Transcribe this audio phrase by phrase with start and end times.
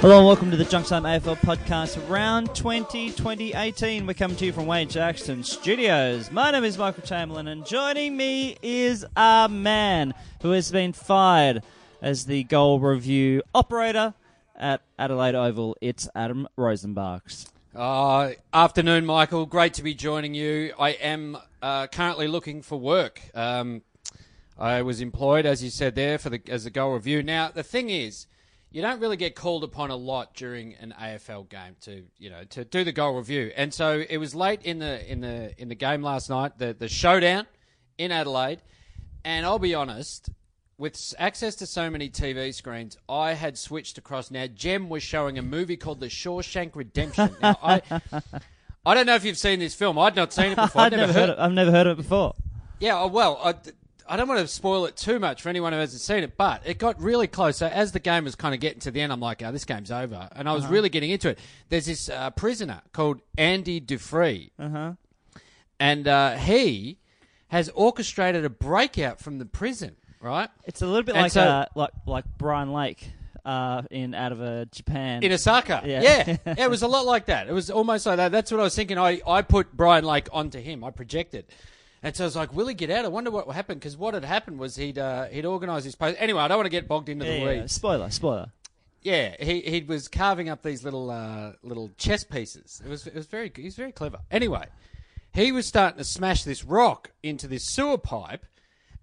[0.00, 4.06] Hello and welcome to the Junktime AFL podcast, round 20, 2018.
[4.06, 6.30] We're coming to you from Wayne Jackson Studios.
[6.30, 11.62] My name is Michael Chamberlain, and joining me is a man who has been fired
[12.02, 14.14] as the goal review operator
[14.54, 15.76] at Adelaide Oval.
[15.80, 17.48] It's Adam Rozenbachs.
[17.74, 19.46] Uh, afternoon, Michael.
[19.46, 20.72] Great to be joining you.
[20.78, 23.20] I am uh, currently looking for work.
[23.34, 23.82] Um,
[24.58, 27.22] I was employed, as you said there, for the as a goal review.
[27.22, 28.26] Now, the thing is,
[28.70, 32.44] you don't really get called upon a lot during an AFL game to you know
[32.50, 33.52] to do the goal review.
[33.56, 36.74] And so it was late in the in the in the game last night, the
[36.74, 37.46] the showdown
[37.98, 38.60] in Adelaide.
[39.24, 40.30] And I'll be honest,
[40.78, 44.30] with access to so many TV screens, I had switched across.
[44.30, 47.34] Now, GEM was showing a movie called The Shawshank Redemption.
[47.42, 47.82] Now, I,
[48.86, 49.98] I don't know if you've seen this film.
[49.98, 50.82] I'd not seen it before.
[50.82, 51.38] I've never heard it.
[51.38, 52.34] I've never heard of it before.
[52.78, 53.70] Yeah, oh, well, uh, I,
[54.08, 56.62] I don't want to spoil it too much for anyone who hasn't seen it, but
[56.64, 57.56] it got really close.
[57.58, 59.64] So as the game was kind of getting to the end, I'm like, oh, this
[59.64, 60.28] game's over.
[60.34, 61.38] And I was really getting into it.
[61.68, 64.50] There's this uh, prisoner called Andy Dufresne.
[64.58, 64.92] Uh-huh.
[65.78, 66.98] And uh, he
[67.48, 70.48] has orchestrated a breakout from the prison, right?
[70.64, 73.10] It's a little bit And like so- uh, like like Brian Lake
[73.44, 75.22] uh, in out of uh, Japan.
[75.22, 75.82] In Osaka.
[75.84, 76.02] Yeah.
[76.02, 76.36] Yeah.
[76.46, 76.54] yeah.
[76.64, 77.48] It was a lot like that.
[77.48, 78.32] It was almost like that.
[78.32, 78.98] That's what I was thinking.
[78.98, 80.82] I, I put Brian Lake onto him.
[80.82, 81.44] I projected.
[82.06, 83.04] And so I was like, will he get out?
[83.04, 83.80] I wonder what happened.
[83.80, 86.16] Because what had happened was he'd uh, he'd organised his post.
[86.20, 87.72] Anyway, I don't want to get bogged into the yeah, weeds.
[87.72, 88.52] spoiler, spoiler.
[89.02, 92.80] Yeah, he he was carving up these little uh, little chess pieces.
[92.84, 94.20] It was it was very he was very clever.
[94.30, 94.66] Anyway,
[95.34, 98.46] he was starting to smash this rock into this sewer pipe,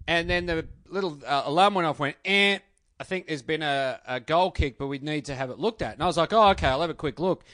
[0.08, 1.98] and then the little uh, alarm went off.
[1.98, 2.58] Went, eh,
[2.98, 5.82] I think there's been a, a goal kick, but we need to have it looked
[5.82, 5.92] at.
[5.92, 7.44] And I was like, oh, okay, I'll have a quick look.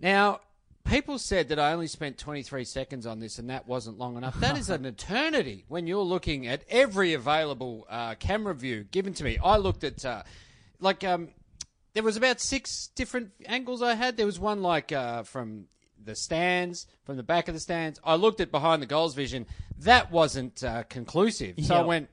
[0.00, 0.40] Now,
[0.90, 4.38] people said that I only spent 23 seconds on this, and that wasn't long enough.
[4.40, 9.24] That is an eternity when you're looking at every available uh, camera view given to
[9.24, 9.38] me.
[9.42, 10.24] I looked at, uh,
[10.80, 11.28] like, um,
[11.94, 14.16] there was about six different angles I had.
[14.16, 15.66] There was one like uh, from
[16.02, 18.00] the stands, from the back of the stands.
[18.04, 19.46] I looked at behind the goals vision.
[19.78, 21.56] That wasn't uh, conclusive.
[21.62, 22.08] So I went,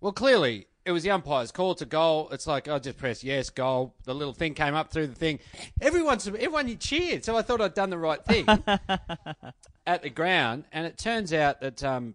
[0.00, 2.28] well, clearly it was the umpire's call to goal.
[2.30, 3.94] It's like I just press yes, goal.
[4.04, 5.38] The little thing came up through the thing.
[5.80, 8.46] Everyone's everyone cheered, so I thought I'd done the right thing
[9.86, 10.64] at the ground.
[10.72, 12.14] And it turns out that um,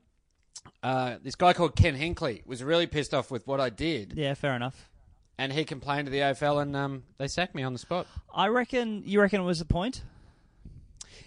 [0.84, 4.34] uh, this guy called Ken Hinkley was really pissed off with what I did, Yeah,
[4.34, 4.90] fair enough.
[5.38, 8.08] and he complained to the AFL, and um, they sacked me on the spot.
[8.34, 9.03] I reckon.
[9.06, 10.03] You reckon it was a point?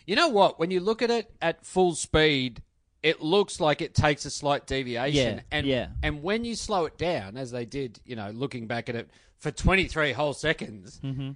[0.07, 0.59] You know what?
[0.59, 2.61] When you look at it at full speed,
[3.03, 5.37] it looks like it takes a slight deviation.
[5.39, 5.89] Yeah, and yeah.
[6.03, 9.11] and when you slow it down, as they did, you know, looking back at it
[9.39, 11.31] for 23 whole seconds, Mm-hmm.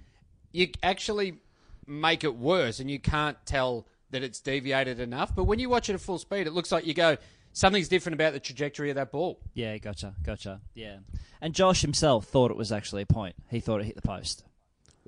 [0.53, 1.39] you actually
[1.85, 5.35] make it worse, and you can't tell that it's deviated enough.
[5.35, 7.17] But when you watch it at full speed, it looks like you go.
[7.53, 9.39] Something's different about the trajectory of that ball.
[9.55, 10.61] Yeah, gotcha, gotcha.
[10.75, 10.97] Yeah,
[11.41, 13.35] and Josh himself thought it was actually a point.
[13.49, 14.43] He thought it hit the post.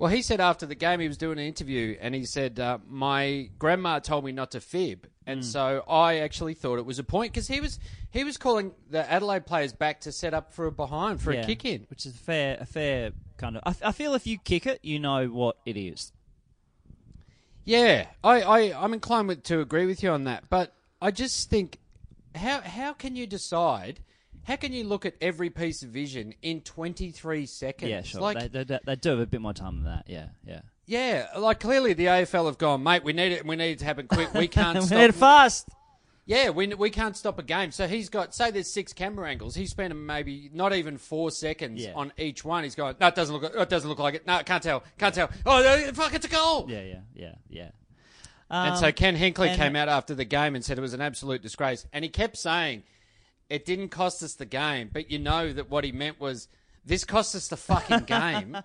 [0.00, 2.78] Well, he said after the game he was doing an interview, and he said, uh,
[2.88, 7.04] "My grandma told me not to fib, and so I actually thought it was a
[7.04, 7.78] point because he was
[8.10, 11.42] he was calling the Adelaide players back to set up for a behind for yeah,
[11.42, 11.86] a kick in.
[11.90, 12.56] which is a fair.
[12.58, 13.62] A fair kind of.
[13.66, 16.12] I, I feel if you kick it, you know what it is.
[17.66, 20.72] Yeah, I, I I'm inclined to agree with you on that, but
[21.02, 21.78] I just think
[22.34, 24.00] how how can you decide?
[24.44, 27.90] How can you look at every piece of vision in 23 seconds?
[27.90, 28.20] Yeah, sure.
[28.20, 30.04] Like, they, they, they do have a bit more time than that.
[30.08, 30.60] Yeah, yeah.
[30.86, 33.04] yeah, like clearly the AFL have gone, mate.
[33.04, 33.46] We need it.
[33.46, 34.32] We need it to happen quick.
[34.34, 34.98] We can't we stop.
[34.98, 35.68] need it fast.
[36.26, 37.72] Yeah, we, we can't stop a game.
[37.72, 39.56] So he's got, say there's six camera angles.
[39.56, 41.92] He's spent maybe not even four seconds Yeah.
[41.96, 42.62] on each one.
[42.62, 44.26] He's going, no, it doesn't look, it doesn't look like it.
[44.28, 45.28] No, can't tell, can't tell.
[45.44, 46.66] Oh, fuck, it's a goal.
[46.68, 47.70] Yeah, yeah, yeah, yeah.
[48.48, 51.00] and Um, so Ken Hinkley came out after the game and said it was an
[51.00, 51.84] absolute disgrace.
[51.92, 52.84] And he kept saying,
[53.50, 56.48] it didn't cost us the game, but you know that what he meant was,
[56.84, 58.56] this cost us the fucking game.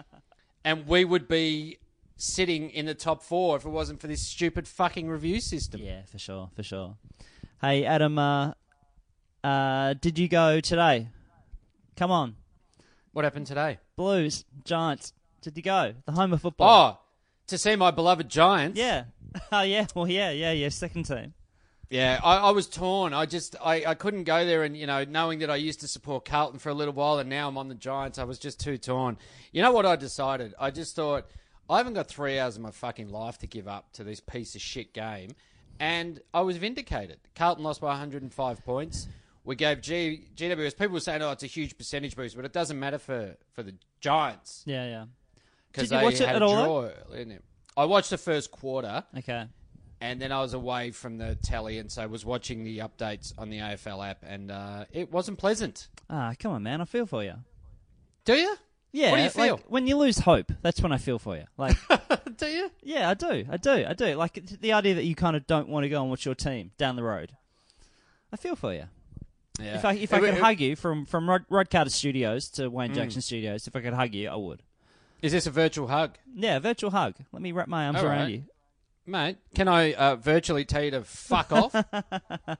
[0.64, 1.78] and we would be
[2.16, 5.80] sitting in the top four if it wasn't for this stupid fucking review system.
[5.80, 6.96] Yeah, for sure, for sure.
[7.60, 8.52] Hey, Adam, uh,
[9.42, 11.08] uh, did you go today?
[11.96, 12.34] Come on,
[13.12, 13.78] What happened today?
[13.96, 15.12] Blues, Giants.
[15.42, 15.94] Did you go?
[16.06, 16.98] The home of football.
[16.98, 17.04] Oh,
[17.46, 18.78] to see my beloved Giants.
[18.78, 19.04] Yeah.
[19.50, 19.86] Oh yeah.
[19.96, 20.68] Well, yeah, yeah, yeah.
[20.68, 21.34] Second team.
[21.94, 23.14] Yeah, I, I was torn.
[23.14, 25.86] I just I, I couldn't go there, and you know, knowing that I used to
[25.88, 28.58] support Carlton for a little while, and now I'm on the Giants, I was just
[28.58, 29.16] too torn.
[29.52, 30.54] You know what I decided?
[30.58, 31.26] I just thought
[31.70, 34.56] I haven't got three hours of my fucking life to give up to this piece
[34.56, 35.30] of shit game,
[35.78, 37.18] and I was vindicated.
[37.36, 39.06] Carlton lost by 105 points.
[39.44, 40.76] We gave G, GWS.
[40.76, 43.62] People were saying, "Oh, it's a huge percentage boost," but it doesn't matter for for
[43.62, 45.04] the Giants Yeah, yeah.
[45.70, 47.24] because Did you they watch it had at a all, draw.
[47.76, 49.46] I watched the first quarter Okay.
[50.04, 53.32] And then I was away from the telly, and so I was watching the updates
[53.38, 55.88] on the AFL app, and uh, it wasn't pleasant.
[56.10, 56.80] Ah, come on, man.
[56.80, 57.34] I feel for you.
[58.24, 58.54] Do you?
[58.92, 59.10] Yeah.
[59.10, 59.54] What do you feel?
[59.56, 61.44] Like, when you lose hope, that's when I feel for you.
[61.56, 61.76] Like,
[62.36, 62.70] Do you?
[62.82, 63.44] yeah, I do.
[63.50, 63.84] I do.
[63.88, 64.14] I do.
[64.14, 66.70] Like the idea that you kind of don't want to go and watch your team
[66.78, 67.32] down the road.
[68.32, 68.84] I feel for you.
[69.60, 69.76] Yeah.
[69.76, 72.68] If I if I could it- hug you from from Rod, Rod Carter Studios to
[72.68, 72.94] Wayne Mm.
[72.96, 74.62] Jackson Studios, if I could hug you, I would.
[75.22, 77.14] is this a virtual hug, Yeah, virtual hug.
[77.32, 78.30] Let me wrap my arms All around right.
[78.30, 78.44] you.
[79.06, 79.38] Mate?
[79.54, 81.74] Can I uh, virtually tell you to fuck off?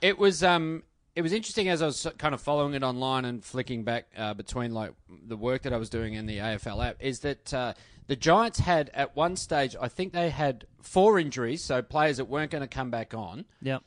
[0.00, 0.82] it was um.
[1.14, 4.34] It was interesting as I was kind of following it online and flicking back uh,
[4.34, 6.96] between like the work that I was doing in the AFL app.
[7.00, 7.72] Is that uh,
[8.06, 9.74] the Giants had at one stage?
[9.80, 13.46] I think they had four injuries, so players that weren't going to come back on.
[13.62, 13.82] Yep.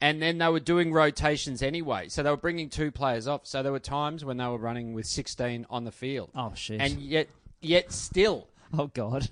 [0.00, 2.08] and then they were doing rotations anyway.
[2.08, 3.44] So they were bringing two players off.
[3.44, 6.30] So there were times when they were running with 16 on the field.
[6.34, 6.80] Oh shit.
[6.80, 7.28] And yet,
[7.60, 9.30] yet still, oh god.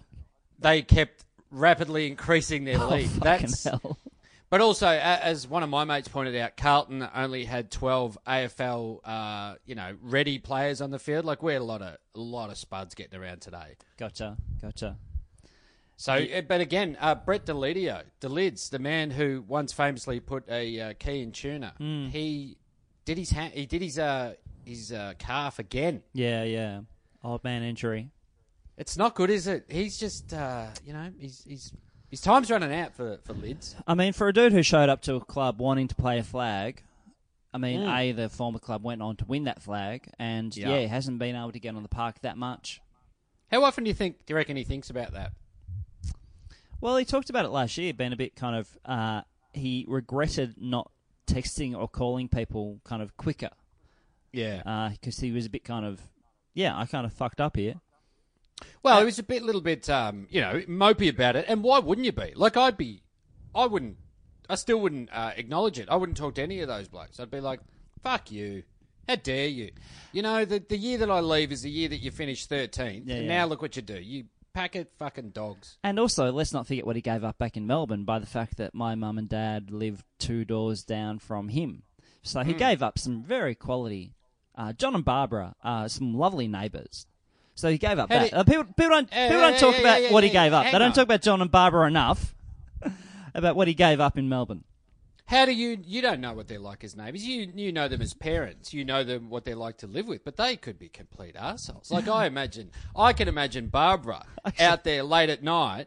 [0.58, 3.08] they kept rapidly increasing their Oh lead.
[3.10, 3.98] fucking That's, hell.
[4.50, 9.54] but also, as one of my mates pointed out, Carlton only had 12 AFL, uh,
[9.64, 11.24] you know, ready players on the field.
[11.24, 13.76] Like we had a lot of a lot of spuds getting around today.
[13.98, 14.36] Gotcha.
[14.60, 14.96] Gotcha.
[15.96, 20.80] So, uh, but again, uh, Brett Deledio, Delids, the man who once famously put a
[20.80, 22.08] uh, key in tuna, Hmm.
[22.08, 22.56] he
[23.04, 24.34] did his ha- he did his uh,
[24.64, 26.02] his uh, calf again.
[26.12, 26.80] Yeah, yeah.
[27.22, 28.10] Old man injury.
[28.76, 29.66] It's not good, is it?
[29.68, 31.72] He's just uh, you know he's he's
[32.10, 33.76] his time's running out for for Lids.
[33.86, 36.24] I mean, for a dude who showed up to a club wanting to play a
[36.24, 36.82] flag,
[37.52, 37.98] I mean, Mm.
[37.98, 40.70] A, the former club went on to win that flag, and Yeah.
[40.80, 42.80] yeah, hasn't been able to get on the park that much.
[43.50, 44.26] How often do you think?
[44.26, 45.32] Do you reckon he thinks about that?
[46.80, 48.78] Well, he talked about it last year, being a bit kind of.
[48.84, 49.22] Uh,
[49.52, 50.90] he regretted not
[51.26, 53.50] texting or calling people kind of quicker
[54.32, 54.90] Yeah.
[54.92, 56.00] because he was a bit kind of.
[56.54, 57.76] Yeah, I kind of fucked up here.
[58.82, 61.46] Well, he was a bit, little bit, um, you know, mopey about it.
[61.48, 62.32] And why wouldn't you be?
[62.34, 63.02] Like, I'd be,
[63.54, 63.96] I wouldn't,
[64.48, 65.88] I still wouldn't uh, acknowledge it.
[65.88, 67.18] I wouldn't talk to any of those blokes.
[67.18, 67.60] I'd be like,
[68.02, 68.64] fuck you.
[69.08, 69.70] How dare you?
[70.12, 73.02] You know, the, the year that I leave is the year that you finish 13th.
[73.06, 73.38] Yeah, and yeah.
[73.38, 74.00] now look what you do.
[74.00, 74.24] You
[74.54, 75.78] packet fucking dogs.
[75.82, 78.56] And also, let's not forget what he gave up back in Melbourne by the fact
[78.58, 81.82] that my mum and dad lived two doors down from him.
[82.22, 84.14] So he gave up some very quality.
[84.54, 87.06] Uh, John and Barbara are some lovely neighbours.
[87.54, 88.24] So he gave up How that.
[88.30, 90.64] did- Uh, people, people don't, Yeah, people don't talk yeah, about what he gave up.
[90.66, 90.92] They don't on.
[90.92, 92.34] talk about John and Barbara enough
[93.34, 94.64] about what he gave up in Melbourne.
[95.26, 97.24] How do you, you don't know what they're like as neighbours.
[97.24, 98.74] You, you know them as parents.
[98.74, 100.22] You know them, what they're like to live with.
[100.22, 101.90] But they could be complete assholes.
[101.90, 104.26] Like, I imagine, I can imagine Barbara
[104.60, 105.86] out there late at night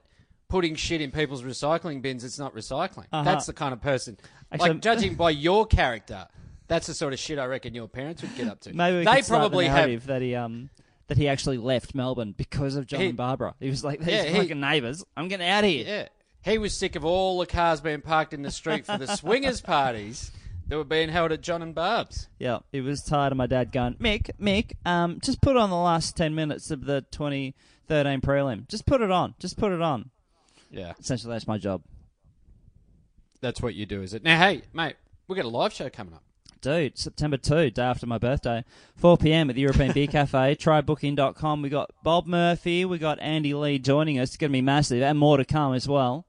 [0.49, 2.23] putting shit in people's recycling bins.
[2.23, 3.05] It's not recycling.
[3.11, 3.23] Uh-huh.
[3.23, 4.17] That's the kind of person.
[4.51, 6.27] Actually- like, judging by your character,
[6.67, 8.73] that's the sort of shit I reckon your parents would get up to.
[8.73, 10.07] Maybe we they probably the have.
[10.07, 10.69] that he um
[11.07, 13.56] that he actually left Melbourne because of John He- and Barbara.
[13.59, 15.04] He was like, these Yeah, he- fucking neighbours.
[15.15, 15.86] I'm getting out of here.
[15.88, 16.07] Yeah.
[16.51, 19.60] He was sick of all the cars being parked in the street for the swingers
[19.62, 20.31] parties
[20.67, 22.27] that were being held at John and Barb's.
[22.39, 25.75] Yeah, he was tired of my dad going, Mick, Mick, um, just put on the
[25.77, 28.67] last 10 minutes of the 2013 prelim.
[28.70, 29.34] Just put it on.
[29.39, 30.10] Just put it on.
[30.72, 30.93] Yeah.
[31.00, 31.81] Essentially, that's my job.
[33.41, 34.24] That's what you do, is it?
[34.24, 34.96] Now, hey, mate,
[35.27, 36.24] we got a live show coming up.
[36.61, 38.63] Dude, September 2, day after my birthday,
[38.95, 39.49] 4 p.m.
[39.49, 40.55] at the European Beer Cafe.
[40.59, 41.61] Trybooking.com.
[41.61, 42.85] We got Bob Murphy.
[42.85, 44.29] We got Andy Lee joining us.
[44.29, 46.25] It's going to be massive and more to come as well.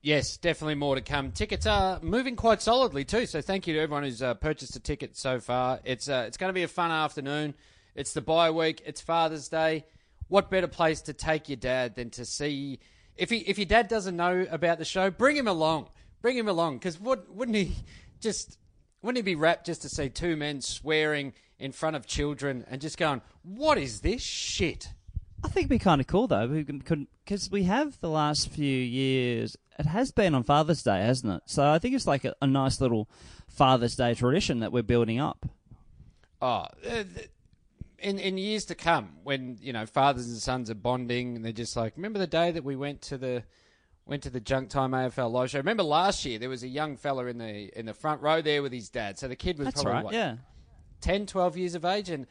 [0.00, 1.32] Yes, definitely more to come.
[1.32, 4.80] Tickets are moving quite solidly too, so thank you to everyone who's uh, purchased a
[4.80, 5.80] ticket so far.
[5.84, 7.54] It's uh, it's going to be a fun afternoon.
[7.96, 8.80] It's the bye week.
[8.86, 9.84] It's Father's Day.
[10.28, 12.78] What better place to take your dad than to see
[13.16, 15.88] if he if your dad doesn't know about the show, bring him along.
[16.22, 17.74] Bring him along because what wouldn't he
[18.20, 18.56] just
[19.02, 22.80] wouldn't it be rapt just to see two men swearing in front of children and
[22.80, 24.92] just going, "What is this shit?"
[25.42, 29.56] I think it'd be kind of cool though, because we have the last few years.
[29.78, 31.42] It has been on Father's Day, hasn't it?
[31.46, 33.08] So I think it's like a, a nice little
[33.46, 35.46] Father's Day tradition that we're building up.
[36.42, 37.04] Oh, uh,
[37.98, 41.52] in in years to come, when you know fathers and sons are bonding, and they're
[41.52, 43.44] just like, remember the day that we went to the
[44.08, 45.58] went to the Junk Time AFL live show.
[45.58, 48.62] Remember last year there was a young fella in the in the front row there
[48.62, 49.18] with his dad.
[49.18, 50.04] So the kid was That's probably right.
[50.04, 50.36] what, Yeah.
[51.00, 52.26] 10, 12 years of age, and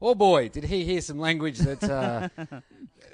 [0.00, 2.28] Oh boy, did he hear some language that uh,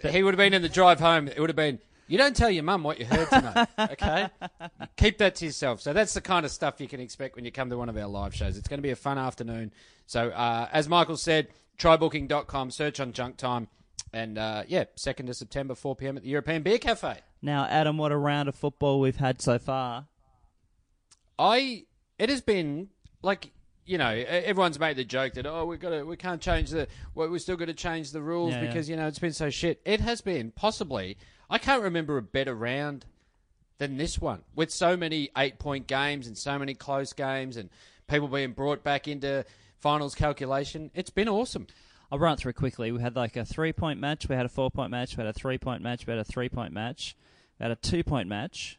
[0.10, 1.28] he would have been in the drive home.
[1.28, 1.78] It would have been,
[2.08, 4.28] you don't tell your mum what you heard tonight, okay?
[4.96, 5.80] Keep that to yourself.
[5.80, 7.96] So that's the kind of stuff you can expect when you come to one of
[7.96, 8.56] our live shows.
[8.56, 9.72] It's going to be a fun afternoon.
[10.06, 13.68] So uh, as Michael said, trybooking.com, search on junk time.
[14.12, 16.16] And uh, yeah, 2nd of September, 4 p.m.
[16.16, 17.16] at the European Beer Cafe.
[17.40, 20.06] Now, Adam, what a round of football we've had so far.
[21.38, 21.84] I
[22.18, 22.88] it has been
[23.22, 23.50] like
[23.84, 26.86] you know everyone's made the joke that oh we got to we can't change the
[27.14, 28.66] well, we're still going to change the rules Yeah, yeah.
[28.68, 29.80] because you know it's been so shit.
[29.84, 31.16] It has been possibly
[31.50, 33.06] I can't remember a better round
[33.78, 37.70] than this one with so many eight point games and so many close games and
[38.08, 39.44] people being brought back into
[39.80, 40.90] finals calculation.
[40.94, 41.66] It's been awesome.
[42.12, 42.92] I'll run through quickly.
[42.92, 45.28] We had like a three point match, we had a four point match, we had
[45.28, 47.16] a three point match, we had a three point match,
[47.58, 48.78] we had a two point match.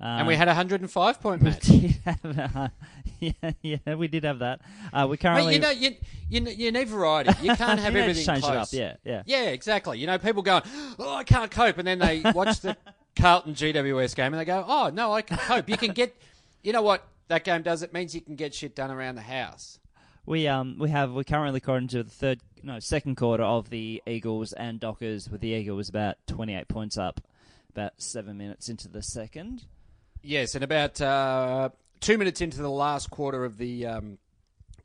[0.00, 1.68] Uh, and we had a 105 point match.
[1.68, 2.70] a,
[3.18, 4.60] yeah, yeah, we did have that.
[4.92, 5.96] Uh, we Mate, currently you know, you,
[6.30, 7.32] you, you need variety.
[7.42, 8.72] You can't have Yeah, everything change close.
[8.72, 8.96] it up.
[9.04, 9.22] Yeah, yeah.
[9.26, 9.98] Yeah, exactly.
[9.98, 10.62] You know, people going,
[11.00, 11.78] oh, I can't cope.
[11.78, 12.76] And then they watch the
[13.16, 15.68] Carlton GWS game and they go, oh, no, I can cope.
[15.68, 16.14] You can get,
[16.62, 17.82] you know what that game does?
[17.82, 19.80] It means you can get shit done around the house.
[20.28, 24.02] We um we have we're currently according to the third no second quarter of the
[24.06, 27.22] Eagles and Dockers with the Eagles about twenty eight points up,
[27.70, 29.64] about seven minutes into the second.
[30.20, 31.70] Yes, and about uh,
[32.00, 34.18] two minutes into the last quarter of the um,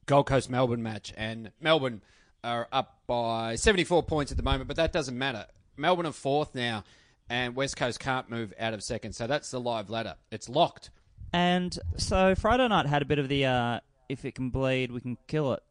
[0.06, 2.04] Gold Coast Melbourne match, and Melbourne
[2.42, 5.48] are up by 74 points at the moment, but that doesn't matter.
[5.76, 6.86] Melbourne are fourth now,
[7.30, 10.16] and West Coast can't move out of second, so that's the live ladder.
[10.32, 10.90] It's locked.
[11.34, 13.80] And so Friday night had a bit of the uh,
[14.10, 15.64] if it can bleed, we can kill it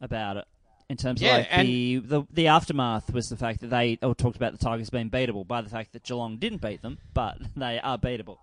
[0.00, 0.44] about it.
[0.88, 4.14] In terms Yeah, of like the, the the aftermath was the fact that they all
[4.14, 7.38] talked about the Tigers being beatable by the fact that Geelong didn't beat them, but
[7.56, 8.38] they are beatable.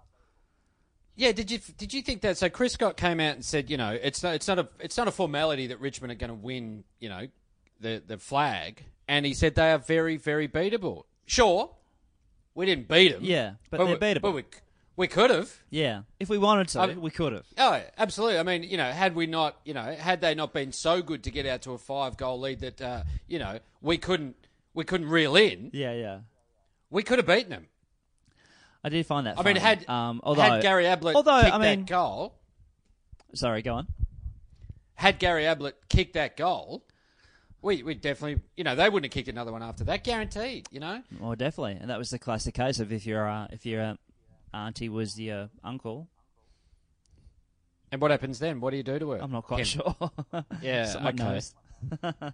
[1.16, 2.38] Yeah, did you did you think that?
[2.38, 4.98] So Chris Scott came out and said, you know, it's not it's not a it's
[4.98, 7.28] not a formality that Richmond are going to win, you know,
[7.80, 11.04] the the flag, and he said they are very very beatable.
[11.26, 11.70] Sure,
[12.56, 13.24] we didn't beat them.
[13.24, 14.22] Yeah, but they're we, beatable.
[14.22, 14.44] But we
[14.96, 15.52] we could have.
[15.70, 17.46] Yeah, if we wanted to, I- we could have.
[17.58, 18.38] Oh, absolutely.
[18.40, 21.24] I mean, you know, had we not, you know, had they not been so good
[21.24, 24.36] to get out to a five goal lead that, uh, you know, we couldn't
[24.74, 26.20] we couldn't reel in, Yeah, yeah.
[26.90, 27.68] we could have beaten them.
[28.84, 29.40] I did find that.
[29.40, 29.60] I mean, funny.
[29.60, 32.36] had um, although had Gary Ablett although kicked I mean, that goal.
[33.34, 33.88] sorry, go on.
[34.96, 36.86] had Gary Ablett kicked that goal,
[37.62, 40.68] we we definitely, you know, they wouldn't have kicked another one after that, guaranteed.
[40.70, 43.66] You know, Well, definitely, and that was the classic case of if your uh, if
[43.66, 43.96] your uh,
[44.54, 46.08] auntie was your uncle.
[47.92, 48.60] and what happens then?
[48.60, 49.20] What do you do to her?
[49.22, 49.96] I'm not quite sure.
[50.62, 51.24] Yeah, Someone okay.
[51.24, 51.54] knows.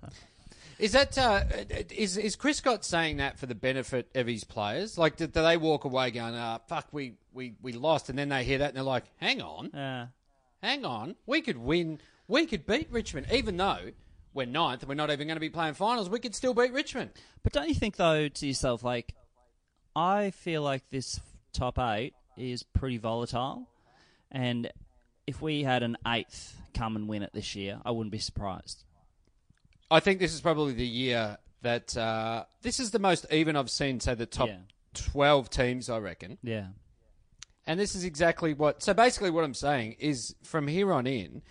[0.80, 1.44] Is that uh,
[1.92, 4.98] is is Chris Scott saying that for the benefit of his players?
[4.98, 8.30] Like, do, do they walk away going, "Ah, fuck, we, we we lost," and then
[8.30, 10.08] they hear that and they're like, "Hang on, Yeah.
[10.64, 12.00] hang on, we could win,
[12.30, 13.92] we could beat Richmond, even though."
[14.34, 16.08] We're ninth, and we're not even going to be playing finals.
[16.08, 17.10] We could still beat Richmond.
[17.44, 19.16] But don't you think though to yourself like,
[19.96, 21.20] I feel like this
[21.54, 23.68] top eight is pretty volatile,
[24.32, 24.72] and
[25.28, 28.84] if we had an eighth come and win it this year, I wouldn't be surprised.
[29.92, 33.70] I think this is probably the year that uh, this is the most even I've
[33.70, 34.00] seen.
[34.00, 34.58] Say the top Yeah.
[34.94, 36.38] twelve teams, I reckon.
[36.42, 36.68] Yeah.
[37.68, 38.82] And this is exactly what.
[38.82, 41.42] So basically, what I'm saying is, from here on in,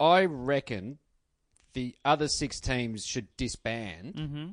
[0.00, 0.98] I reckon
[1.74, 4.14] the other six teams should disband.
[4.14, 4.46] Mm-hmm.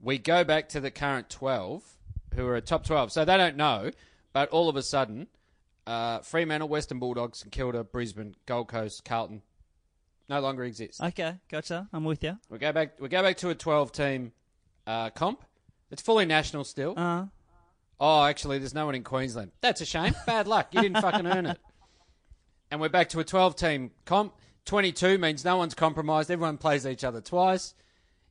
[0.00, 1.82] We go back to the current twelve,
[2.36, 3.10] who are a top twelve.
[3.12, 3.90] So they don't know,
[4.32, 5.26] but all of a sudden,
[5.86, 9.42] uh, Fremantle, Western Bulldogs, St Kilda, Brisbane, Gold Coast, Carlton,
[10.28, 11.00] no longer exist.
[11.02, 11.88] Okay, gotcha.
[11.92, 12.38] I'm with you.
[12.50, 13.00] We go back.
[13.00, 14.32] We go back to a twelve-team
[14.86, 15.42] uh, comp.
[15.90, 16.94] It's fully national still.
[16.96, 17.26] Uh,
[17.98, 19.52] Oh, actually, there's no one in Queensland.
[19.62, 20.14] That's a shame.
[20.26, 20.68] Bad luck.
[20.72, 21.58] You didn't fucking earn it.
[22.70, 24.34] And we're back to a 12 team comp.
[24.64, 26.30] 22 means no one's compromised.
[26.32, 27.74] Everyone plays each other twice.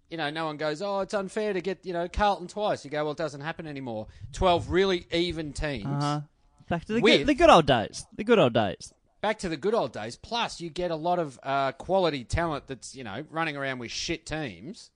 [0.10, 2.86] You know, no one goes, oh, it's unfair to get, you know, Carlton twice.
[2.86, 4.08] You go, well, it doesn't happen anymore.
[4.34, 5.86] 12 really even teams.
[5.88, 6.22] uh,
[6.70, 8.06] back to the With- good, the good old days.
[8.16, 8.94] The good old days.
[9.22, 10.16] Back to the good old days.
[10.16, 13.90] Plus, you get a lot of uh, quality talent that's, you know, running around with
[13.92, 14.92] shit teams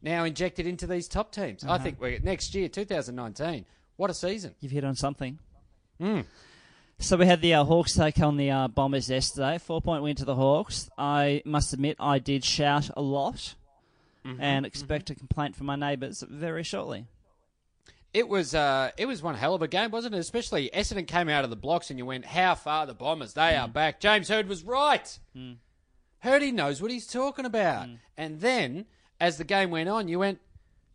[0.00, 1.64] now injected into these top teams.
[1.64, 3.64] I think we're, next year, 2019,
[3.96, 4.54] what a season.
[4.60, 5.40] You've hit on something.
[6.00, 6.20] Hmm.
[7.00, 9.58] So we had the uh, Hawks take on the uh, Bombers yesterday.
[9.58, 10.88] Four point win to the Hawks.
[10.98, 13.54] I must admit, I did shout a lot,
[14.28, 17.06] Mm-hmm, and expect a complaint from my neighbours very shortly.
[18.12, 20.18] It was uh, it was one hell of a game, wasn't it?
[20.18, 23.34] Especially Essendon came out of the blocks and you went, "How far the Bombers?
[23.34, 25.18] They are back." James Hird was right.
[26.24, 27.88] Hirdy knows what he's talking about.
[28.16, 28.86] And then,
[29.20, 30.40] as the game went on, you went,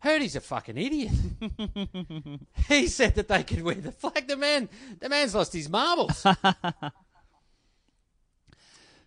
[0.04, 1.12] "Hirdy's a fucking idiot."
[2.68, 4.26] he said that they could win the flag.
[4.28, 4.68] The man,
[5.00, 6.26] the man's lost his marbles.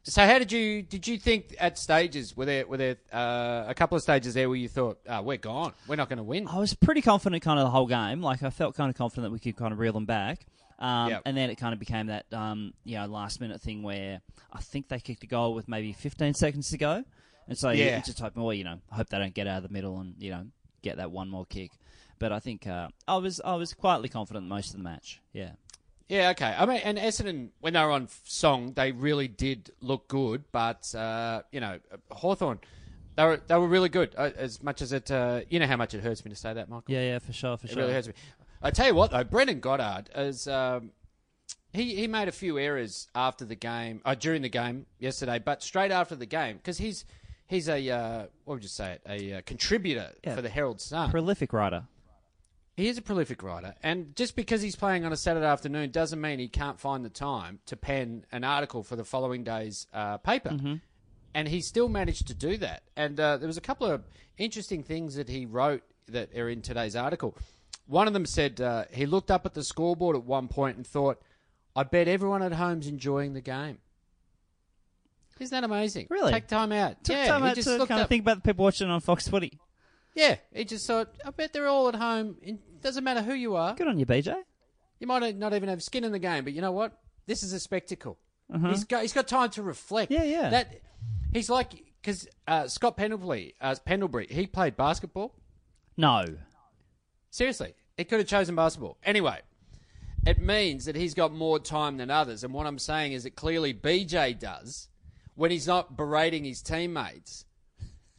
[0.10, 3.74] So how did you did you think at stages were there were there uh, a
[3.76, 6.48] couple of stages there where you thought oh, we're gone we're not going to win
[6.48, 8.22] I was pretty confident kind of the whole game.
[8.22, 10.46] Like I felt kind of confident that we could kind of reel them back.
[10.80, 11.22] Um, Yep.
[11.26, 14.22] And then it kind of became that um, you know last minute thing where
[14.54, 17.04] I think they kicked a goal with maybe 15 seconds to go,
[17.48, 17.98] and so Yeah.
[17.98, 20.16] you just hope, well, you know, hope they don't get out of the middle and
[20.20, 20.46] you know
[20.84, 21.72] get that one more kick.
[22.20, 25.20] But I think uh, I was I was quietly confident most of the match.
[25.34, 25.52] Yeah.
[26.10, 26.56] Yeah, okay.
[26.58, 30.46] I mean, and Essendon, when they were on song, they really did look good.
[30.52, 31.80] But uh, you know,
[32.12, 32.60] Hawthorn,
[33.16, 34.14] they were they were really good.
[34.18, 36.54] Uh, as much as it, uh, you know, how much it hurts me to say
[36.54, 36.94] that, Michael.
[36.94, 37.82] Yeah, yeah, for sure, for It sure.
[37.82, 38.14] really hurts me.
[38.62, 40.48] I tell you what, though, Brendan Goddard is.
[40.48, 40.92] Um,
[41.74, 45.62] he, he made a few errors after the game, uh, during the game yesterday, but
[45.62, 47.04] straight after the game because he's
[47.48, 50.36] he's a uh, what would you say it a uh, contributor Yeah.
[50.36, 51.12] for the Herald Sun.
[51.12, 51.84] Prolific writer.
[52.78, 56.22] He is a prolific writer, and just because he's playing on a Saturday afternoon doesn't
[56.22, 60.20] mean he can't find the time to pen an article for the following day's uh,
[60.20, 60.56] paper.
[61.34, 62.84] And he still managed to do that.
[62.96, 64.04] And uh, there was a couple of
[64.38, 67.36] interesting things that he wrote that are in today's article.
[67.88, 70.86] One of them said uh, he looked up at the scoreboard at one point and
[70.86, 71.20] thought,
[71.76, 73.80] "I bet everyone at home's enjoying the game."
[75.40, 76.08] Isn't that amazing?
[76.12, 76.32] Really?
[76.32, 77.04] Take time out.
[77.04, 78.02] Took yeah, time out just to kind up.
[78.02, 79.60] of think about the people watching on Fox Footy.
[80.18, 82.38] Yeah, he just thought, "I bet they're all at home.
[82.42, 84.36] It doesn't matter who you are." Good on you, BJ.
[85.00, 87.00] You might not even have skin in the game, but you know what?
[87.28, 88.18] This is a spectacle.
[88.70, 90.12] He's got he's got time to reflect.
[90.12, 90.24] Uh-huh.
[90.24, 90.50] Yeah, yeah.
[90.50, 90.82] That
[91.34, 95.36] he's like because uh, Scott Pendlebury, uh, Pendlebury, he played basketball.
[95.98, 96.26] No.
[97.30, 98.98] Seriously, he could have chosen basketball.
[99.04, 99.42] Anyway,
[100.26, 102.44] it means that he's got more time than others.
[102.44, 104.88] And what I'm saying is that clearly BJ does
[105.36, 107.46] when he's not berating his teammates.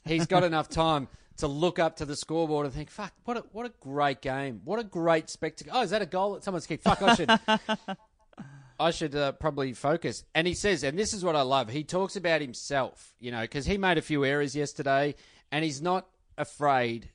[0.05, 1.09] He's got enough time
[1.39, 4.61] to look up to the scoreboard and think, "Fuck, what a what a great game!
[4.65, 5.73] What a great spectacle!
[5.77, 6.85] Oh, is that a goal that someone's kicked?
[6.85, 7.31] Fuck, I should."
[8.81, 10.23] I should uh, probably focus.
[10.37, 11.69] And he says, and this is what I love.
[11.69, 15.17] He talks about himself, you know, because he made a few errors yesterday,
[15.51, 17.11] and he's not afraid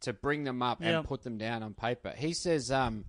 [0.00, 0.96] to bring them up Yeah.
[1.00, 2.14] and put them down on paper.
[2.16, 3.04] He says, um,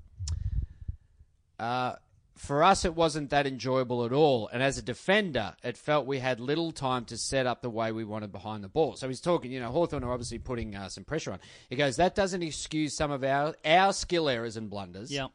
[1.60, 1.94] uh,
[2.38, 4.48] for us, it wasn't that enjoyable at all.
[4.53, 7.92] And as a defender, it felt we had little time to set up the way
[7.92, 8.96] we wanted behind the ball.
[8.96, 11.40] So he's talking, you know, Hawthorn are obviously putting uh, some pressure on.
[11.70, 15.27] He goes, that doesn't excuse some of our, our skill errors and blunders Yeah.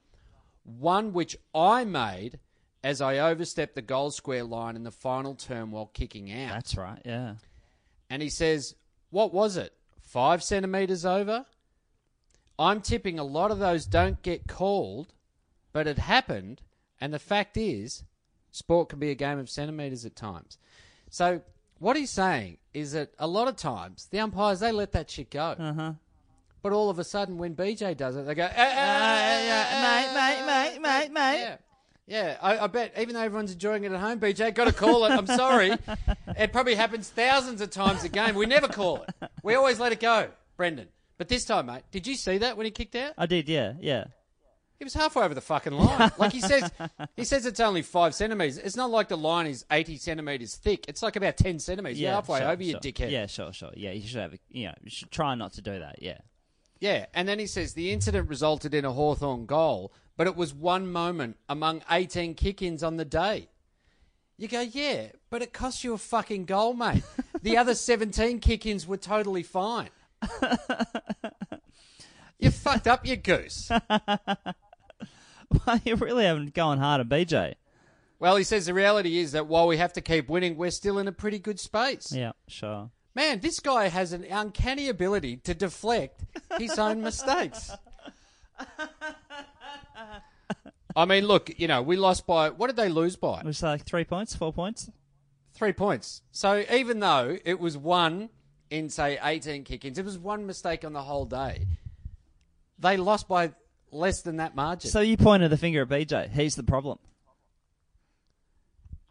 [0.65, 2.39] one which I made
[2.85, 6.53] as I overstepped the goal square line in the final term while kicking out.
[6.55, 7.01] That's right.
[7.05, 7.35] Yeah.
[8.11, 8.75] and he says,
[9.11, 9.73] What was it?
[10.01, 11.47] Five centimetres over?
[12.59, 15.15] I'm tipping a lot of those don't get called,
[15.73, 16.61] but it happened.
[17.03, 18.05] And the fact is,
[18.53, 20.57] sport can be a game of centimetres at times.
[21.11, 21.43] So,
[21.81, 25.29] what he's saying is that a lot of times the umpires, they let that shit
[25.29, 25.57] go.
[25.59, 25.95] Uh-huh.
[26.63, 30.15] But all of a sudden, when BJ does it, they go, "Ah, ah, ah, ah,
[30.15, 31.41] mate, mate, mate, mate, mate.
[31.41, 31.57] yeah.
[32.07, 35.05] Yeah, I, I bet even though everyone's enjoying it at home, BJ, got to call
[35.05, 35.11] it.
[35.11, 35.73] I'm sorry.
[36.39, 38.37] it probably happens thousands of times a game.
[38.37, 39.31] We never call it.
[39.43, 40.87] We always let it go, Brendan.
[41.19, 43.15] But this time, mate, did you see that when he kicked out?
[43.19, 44.05] I did, yeah, yeah.
[44.83, 46.11] He was halfway over the fucking line.
[46.19, 46.69] Like he says,
[47.17, 48.59] he says it's only five centimeters.
[48.59, 50.87] It's not like the line is eighty centimeters thick.
[50.89, 52.01] It's like about ten centimeters.
[52.01, 52.81] You're halfway sure, over, you sure.
[52.81, 53.13] dickhead.
[53.13, 53.71] Yeah, sure, sure.
[53.77, 56.03] Yeah, you should have, a, you know, you should try not to do that.
[56.03, 56.19] Yeah.
[56.81, 60.53] Yeah, and then he says the incident resulted in a Hawthorn goal, but it was
[60.53, 63.51] one moment among 18 kick ins on the day.
[64.37, 67.05] You go, yeah, but it cost you a fucking goal, mate.
[67.41, 69.91] The other 17 kick ins were totally fine.
[72.41, 73.71] you fucked up, you goose.
[75.85, 77.55] You really haven't gone hard on BJ.
[78.19, 80.99] Well, he says the reality is that while we have to keep winning, we're still
[80.99, 82.13] in a pretty good space.
[82.13, 82.91] Yeah, sure.
[83.15, 86.25] Man, this guy has an uncanny ability to deflect
[86.59, 87.73] his own mistakes.
[90.95, 93.41] I mean, look, you know, we lost by what did they lose by?
[93.41, 94.91] It was like three points, four points.
[95.55, 96.23] Three points.
[96.31, 98.31] So even though it was one
[98.71, 101.67] in say eighteen kick-ins, it was one mistake on the whole day.
[102.79, 103.53] They lost by
[103.93, 104.91] less than that margin.
[104.91, 106.31] So you pointed the finger at BJ.
[106.31, 106.99] He's the problem.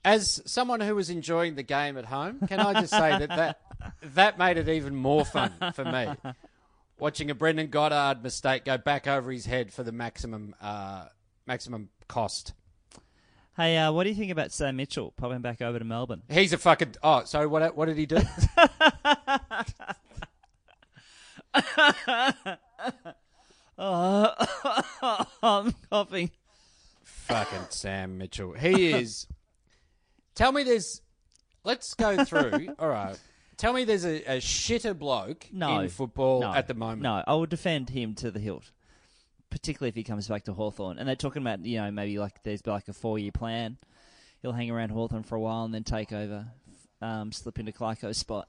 [0.03, 3.59] As someone who was enjoying the game at home, can I just say that that,
[4.15, 6.07] that made it even more fun for me.
[6.97, 11.05] Watching a Brendan Goddard mistake go back over his head for the maximum uh,
[11.45, 12.53] maximum cost.
[13.57, 16.23] Hey, uh, what do you think about Sam Mitchell popping back over to Melbourne?
[16.29, 16.95] He's a fucking.
[17.03, 17.75] Oh, so what?
[17.75, 18.19] What did he do?
[25.41, 26.29] I'm coughing.
[27.03, 28.53] fucking Sam Mitchell.
[28.53, 29.25] He is.
[30.35, 31.01] Tell me there's.
[31.63, 32.75] Let's go through.
[32.79, 33.19] All right.
[33.57, 35.79] Tell me there's a, a shitter bloke No.
[35.79, 37.01] in football no, at the moment.
[37.01, 38.71] No, I will defend him to the hilt,
[39.49, 40.97] particularly if he comes back to Hawthorn.
[40.97, 43.77] And they're talking about, you know, maybe like there's like a four year plan.
[44.41, 46.47] he'll hang around Hawthorn for a while and then take over,
[47.01, 48.47] um, slip into Clarko's spot.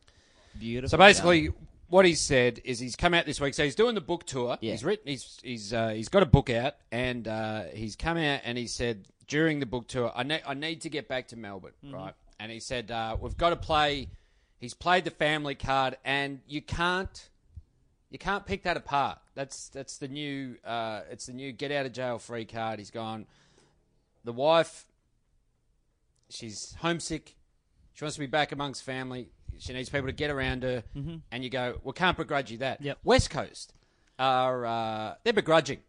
[0.59, 0.90] Beautiful.
[0.90, 1.51] So basically,
[1.92, 3.52] what he said is he's come out this week.
[3.52, 4.57] So he's doing the book tour.
[4.62, 4.70] Yeah.
[4.70, 5.07] He's written.
[5.09, 8.66] He's he's uh, he's got a book out, and uh, he's come out and he
[8.66, 11.94] said during the book tour, I need I need to get back to Melbourne, Mm-hmm.
[11.94, 12.14] right?
[12.40, 14.09] And he said uh, we've got to play.
[14.59, 17.28] He's played the family card, and you can't
[18.11, 19.18] you can't pick that apart.
[19.35, 22.78] That's that's the new uh, it's the new get out of jail free card.
[22.78, 23.26] He's gone.
[24.24, 24.87] The wife,
[26.31, 27.35] she's homesick.
[27.92, 29.28] She wants to be back amongst family.
[29.59, 30.83] She needs people to get around her.
[31.31, 32.81] And you go, well, can't begrudge you that.
[32.81, 32.99] Yep.
[33.05, 33.73] West Coast
[34.19, 35.81] are uh, they're begrudging.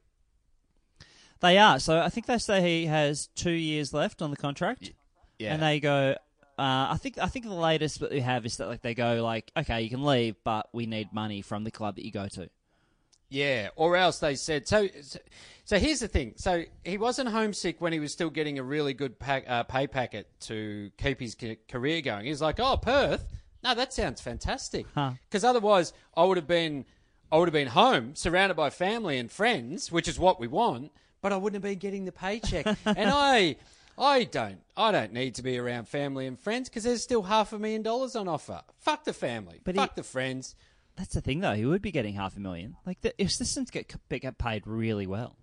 [1.42, 1.80] They are.
[1.80, 4.94] So I think they say he has two years left on the contract.
[5.40, 5.54] Yeah.
[5.54, 6.16] And they go.
[6.58, 9.24] Uh, I think I think the latest that we have is that like they go
[9.24, 12.28] like, okay, you can leave, but we need money from the club that you go
[12.30, 12.50] to.
[13.30, 14.88] Yeah, or else they said so.
[15.02, 15.18] So,
[15.66, 16.34] so here's the thing.
[16.36, 19.88] So he wasn't homesick when he was still getting a really good pack, uh, pay
[19.88, 22.28] packet to keep his ca- career going.
[22.28, 23.26] He's like, "Oh, Perth,
[23.64, 25.12] no, that sounds fantastic." Huh.
[25.30, 26.86] Because otherwise, I would have been,
[27.32, 30.92] I would have been home, surrounded by family and friends, which is what we want.
[31.22, 33.56] But I wouldn't have been getting the paycheck, and I,
[33.98, 37.54] I don't, I don't need to be around family and friends because there's still half
[37.54, 38.62] a million dollars on offer.
[38.80, 40.56] Fuck the family, But fuck he- the friends.
[40.96, 41.54] That's the thing, though.
[41.54, 42.76] He would be getting half a million.
[42.86, 45.36] Like the assistants get get paid really well.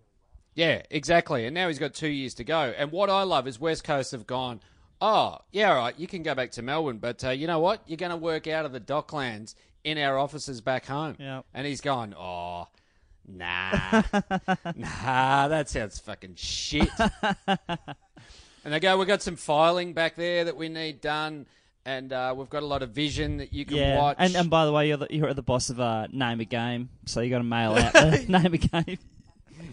[0.54, 1.44] Yeah, exactly.
[1.46, 2.72] And now he's got two years to go.
[2.76, 4.60] And what I love is West Coast have gone,
[5.00, 7.82] oh, yeah, all right, you can go back to Melbourne, but uh, you know what?
[7.86, 11.16] You're going to work out of the Docklands in our offices back home.
[11.18, 11.46] Yep.
[11.54, 12.68] And he's gone, oh,
[13.26, 13.70] nah,
[14.76, 16.90] nah, that sounds fucking shit.
[17.48, 17.48] and
[18.64, 21.46] they go, we've got some filing back there that we need done.
[21.86, 24.16] And uh, we've got a lot of vision that you can yeah, watch.
[24.18, 26.90] and and by the way, you're the, you're the boss of uh, name a game,
[27.06, 28.98] so you got to mail out the name a game.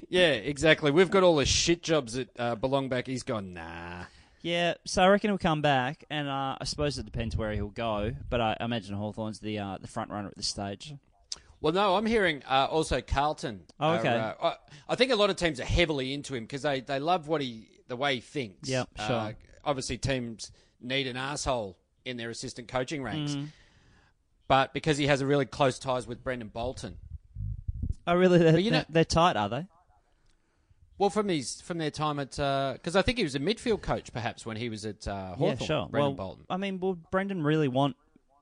[0.07, 0.89] yeah, exactly.
[0.89, 3.07] We've got all the shit jobs that uh, belong back.
[3.07, 4.05] He's gone, nah.
[4.47, 7.67] Yeah, so I reckon he'll come back, and uh, I suppose it depends where he'll
[7.67, 8.13] go.
[8.29, 10.93] But I imagine Hawthorn's the uh, the front runner at this stage.
[11.59, 13.61] Well, no, I'm hearing uh, also Carlton.
[13.79, 14.07] Oh, are, okay.
[14.15, 14.55] uh, I,
[14.89, 17.41] I think a lot of teams are heavily into him because they, they love what
[17.41, 18.69] he the way he thinks.
[18.69, 19.35] Yep, Uh, sure.
[19.65, 23.45] obviously, teams need an asshole in their assistant coaching ranks, Mm-hmm.
[24.47, 26.95] but because he has a really close ties with Brendon Bolton.
[28.05, 28.37] Oh, really?
[28.37, 29.65] They're, you know- they're tight, are they?
[30.97, 34.11] Well, from his from their time at because I think he was a midfield coach
[34.11, 35.57] perhaps when he was at uh, Hawthorn.
[35.59, 35.87] yeah, sure.
[35.89, 36.45] Brendon well, Bolton.
[36.49, 37.95] I mean, would Brendon really want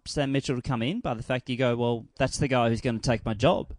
[0.05, 1.01] Sam Mitchell to come in?
[1.01, 3.73] By the fact you go, well, that's the guy who's going to take my job.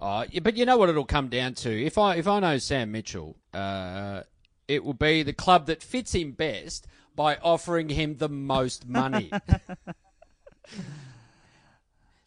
[0.00, 1.84] Uh, yeah, but you know what it'll come down to?
[1.84, 4.22] If I if I know Sam Mitchell, uh,
[4.68, 9.30] it will be the club that fits him best by offering him the most money.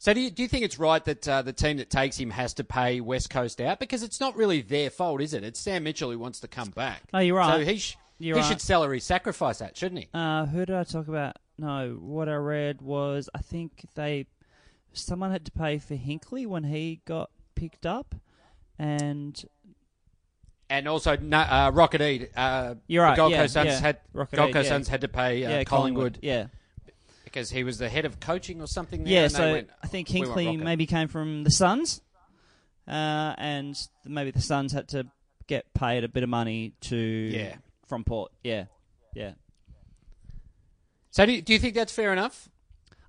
[0.07, 2.29] so do you, do you think it's right that uh, the team that takes him
[2.29, 3.77] has to pay West Coast out?
[3.77, 5.43] Because it's not really their fault, is it?
[5.43, 7.01] It's Sam Mitchell who wants to come back.
[7.13, 7.59] Oh, you're right.
[7.59, 8.45] So he, sh- he right.
[8.45, 10.07] should salary sacrifice that, shouldn't he?
[10.13, 11.35] Uh, who did I talk about?
[11.57, 14.27] No, what I read was I think they
[14.93, 18.15] someone had to pay for Hinkley when he got picked up,
[18.79, 19.43] and
[20.69, 22.29] And also uh, Rocket Eade.
[22.33, 23.79] Uh, You're right, Gold yeah, Coast Suns yeah.
[23.79, 24.69] had Rocket Gold Coast yeah.
[24.69, 26.47] Suns had to pay uh, yeah, Collingwood, yeah,
[27.37, 29.03] because he was the head of coaching or something.
[29.03, 29.27] There, yeah.
[29.27, 32.01] So went, I think "We Hinkley maybe came from the Suns,
[32.87, 35.05] uh, and maybe the Suns had to
[35.45, 37.55] get paid a bit of money to Yeah.
[37.87, 38.31] from Port.
[38.43, 38.65] Yeah,
[39.13, 39.33] yeah.
[41.11, 42.49] So do you, do you think that's fair enough?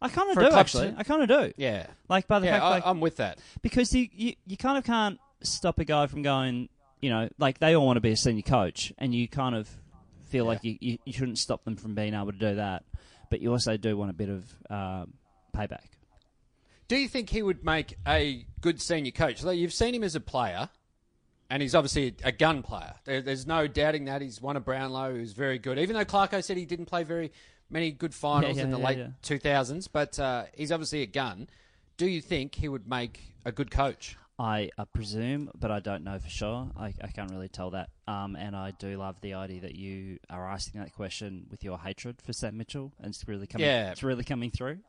[0.03, 0.93] I kind of do actually.
[0.93, 1.53] to- I kind of do.
[1.57, 1.87] Yeah.
[2.09, 3.39] Like by the yeah, fact, I, like I'm with that.
[3.63, 6.69] because you, you you kind of can't stop a guy from going.
[7.01, 9.69] You know, like they all want to be a senior coach, and you kind of
[10.27, 12.85] feel like you, you, you shouldn't stop them from being able to do that.
[13.31, 15.15] But you also do want a bit of um,
[15.55, 15.87] payback.
[16.89, 19.43] Do you think he would make a good senior coach?
[19.43, 20.71] Like, you've seen him as a player,
[21.51, 22.95] and he's obviously a, a gun player.
[23.05, 24.23] There, there's no doubting that.
[24.23, 25.79] He's one of Brownlow who's very good.
[25.79, 27.31] Even though Clarko said he didn't play very
[27.71, 29.09] many good finals Yeah, yeah, in the yeah, late yeah.
[29.23, 31.49] 2000s, but uh, he's obviously a gun.
[31.99, 34.17] Do you think he would make a good coach?
[34.41, 36.71] I uh, presume, but I don't know for sure.
[36.77, 37.91] I, I can't really tell that.
[38.07, 41.77] Um, and I do love the idea that you are asking that question with your
[41.77, 43.67] hatred for Sam Mitchell, and it's really coming.
[43.67, 43.91] Yeah.
[43.91, 44.79] it's really coming through.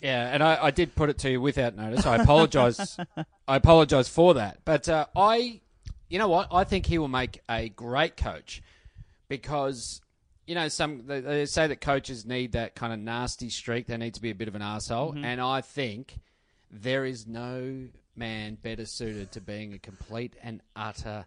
[0.00, 2.04] Yeah, and I, I did put it to you without notice.
[2.04, 2.96] I apologise.
[3.48, 4.58] I apologise for that.
[4.64, 5.60] But uh, I,
[6.08, 6.48] you know what?
[6.52, 8.60] I think he will make a great coach
[9.28, 10.00] because
[10.48, 13.86] you know some they, they say that coaches need that kind of nasty streak.
[13.86, 16.18] They need to be a bit of an asshole, and I think
[16.70, 21.24] there is no man better suited to being a complete and utter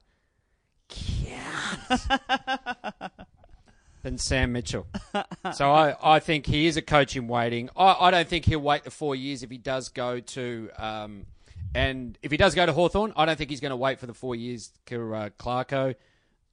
[0.90, 2.20] cunt
[4.04, 4.86] than Sam Mitchell.
[5.54, 7.70] so I, I think he is a coach in waiting.
[7.76, 10.70] I, I don't think he'll wait the four years if he does go to.
[10.78, 11.26] Um,
[11.74, 14.06] and if he does go to Hawthorn, I don't think he's going to wait for
[14.06, 15.96] the four years for uh, Clarko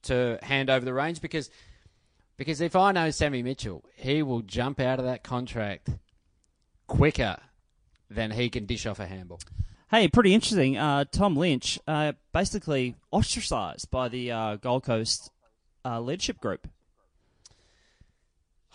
[0.02, 1.50] to hand over the reins because
[2.36, 5.90] Because if I know Sammy Mitchell, he will jump out of that contract
[6.86, 7.36] quicker
[8.08, 9.40] than he can dish off a handball.
[9.90, 10.76] Hey, pretty interesting.
[10.76, 15.30] Uh, Tom Lynch, uh, basically ostracised by the uh, Gold Coast
[15.84, 16.68] uh, leadership group.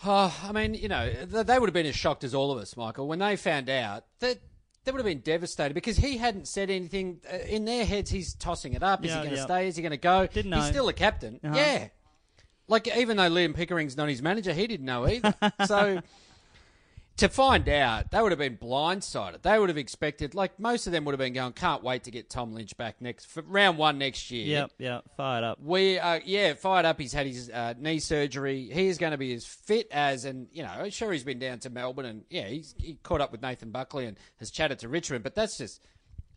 [0.04, 2.76] Oh, I mean, you know, they would have been as shocked as all of us,
[2.76, 4.38] Michael, when they found out that
[4.84, 7.20] they would have been devastated because he hadn't said anything.
[7.32, 9.04] Uh, in their heads, he's tossing it up.
[9.04, 9.44] Is Yeah, he going to yeah.
[9.44, 9.68] stay?
[9.68, 10.26] Is he going to go?
[10.26, 11.40] Didn't He's still a captain.
[11.42, 11.54] Uh-huh.
[11.56, 11.88] Yeah.
[12.66, 15.34] Like, even though Liam Pickering's not his manager, he didn't know either.
[15.66, 16.00] so,
[17.16, 19.42] to find out, they would have been blindsided.
[19.42, 22.10] They would have expected, like, most of them would have been going, can't wait to
[22.10, 24.46] get Tom Lynch back next for round one next year.
[24.46, 25.60] Yep, yep, fired up.
[25.62, 26.98] We uh, yeah, fired up.
[26.98, 28.68] He's had his uh, knee surgery.
[28.72, 31.60] He is going to be as fit as, and you know, sure he's been down
[31.60, 34.88] to Melbourne, and yeah, he's he caught up with Nathan Buckley and has chatted to
[34.88, 35.22] Richmond.
[35.22, 35.80] But that's just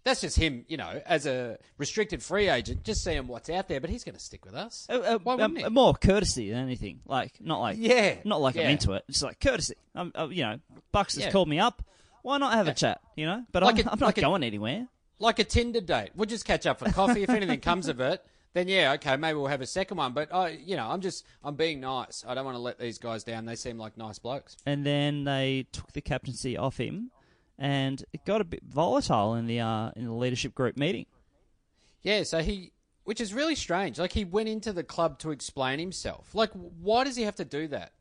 [0.08, 3.80] that's just him, you know, as a restricted free agent, just seeing what's out there.
[3.80, 4.88] But he's going to stick with us.
[4.90, 5.70] Uh, uh, Why wouldn't um, he?
[5.70, 7.02] more courtesy than anything.
[7.06, 8.70] Like, not like, Yeah, not like I'm yeah.
[8.70, 9.04] into it.
[9.08, 9.76] It's like courtesy.
[9.94, 10.60] I'm, uh, you know,
[10.92, 11.32] Bucks has Yeah.
[11.32, 11.84] called me up.
[12.24, 13.00] Why not have a chat?
[13.16, 14.88] You know, but Like I'm, a- I'm not like a- going anywhere.
[15.20, 17.24] Like a Tinder date, we'll just catch up for coffee.
[17.24, 20.14] if anything comes of it, then yeah, okay, maybe we'll have a second one.
[20.14, 22.24] But I, you know, I'm just I'm being nice.
[22.28, 23.46] I don't want to let these guys down.
[23.46, 24.58] They seem like nice blokes.
[24.66, 27.12] And then they took the captaincy off him,
[27.58, 31.06] and it got a bit volatile in the uh, in the leadership group meeting.
[32.04, 32.72] Yeah, so he,
[33.04, 34.00] which is really strange.
[34.00, 36.34] Like he went into the club to explain himself.
[36.34, 37.92] Like, why does he have to do that?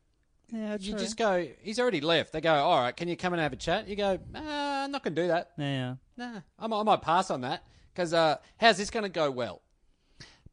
[0.51, 0.85] Yeah, true.
[0.85, 1.45] You just go.
[1.59, 2.31] He's already left.
[2.31, 2.95] They go, all right.
[2.95, 3.87] Can you come and have a chat?
[3.87, 5.51] You go, nah, I'm not going to do that.
[5.57, 5.95] yeah.
[6.15, 9.29] Nah, I might, I might pass on that because uh, how's this going to go
[9.29, 9.61] well?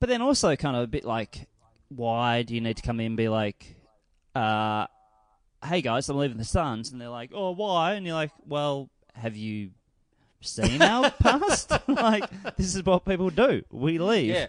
[0.01, 1.47] But then also kind of a bit like,
[1.89, 3.77] why do you need to come in and be like,
[4.35, 4.87] uh,
[5.65, 7.95] hey guys, I'm leaving the Suns, and they're like, oh, why?
[7.95, 9.71] And you're like, well, have you
[10.41, 11.73] seen our past?
[11.89, 13.63] like, this is what people do.
[13.71, 14.31] We leave.
[14.31, 14.47] Yeah,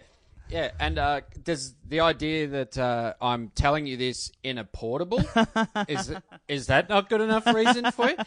[0.49, 0.71] yeah.
[0.79, 5.23] And uh, does the idea that uh, I'm telling you this in a portable
[5.87, 6.13] is
[6.47, 8.17] is that not good enough reason for you?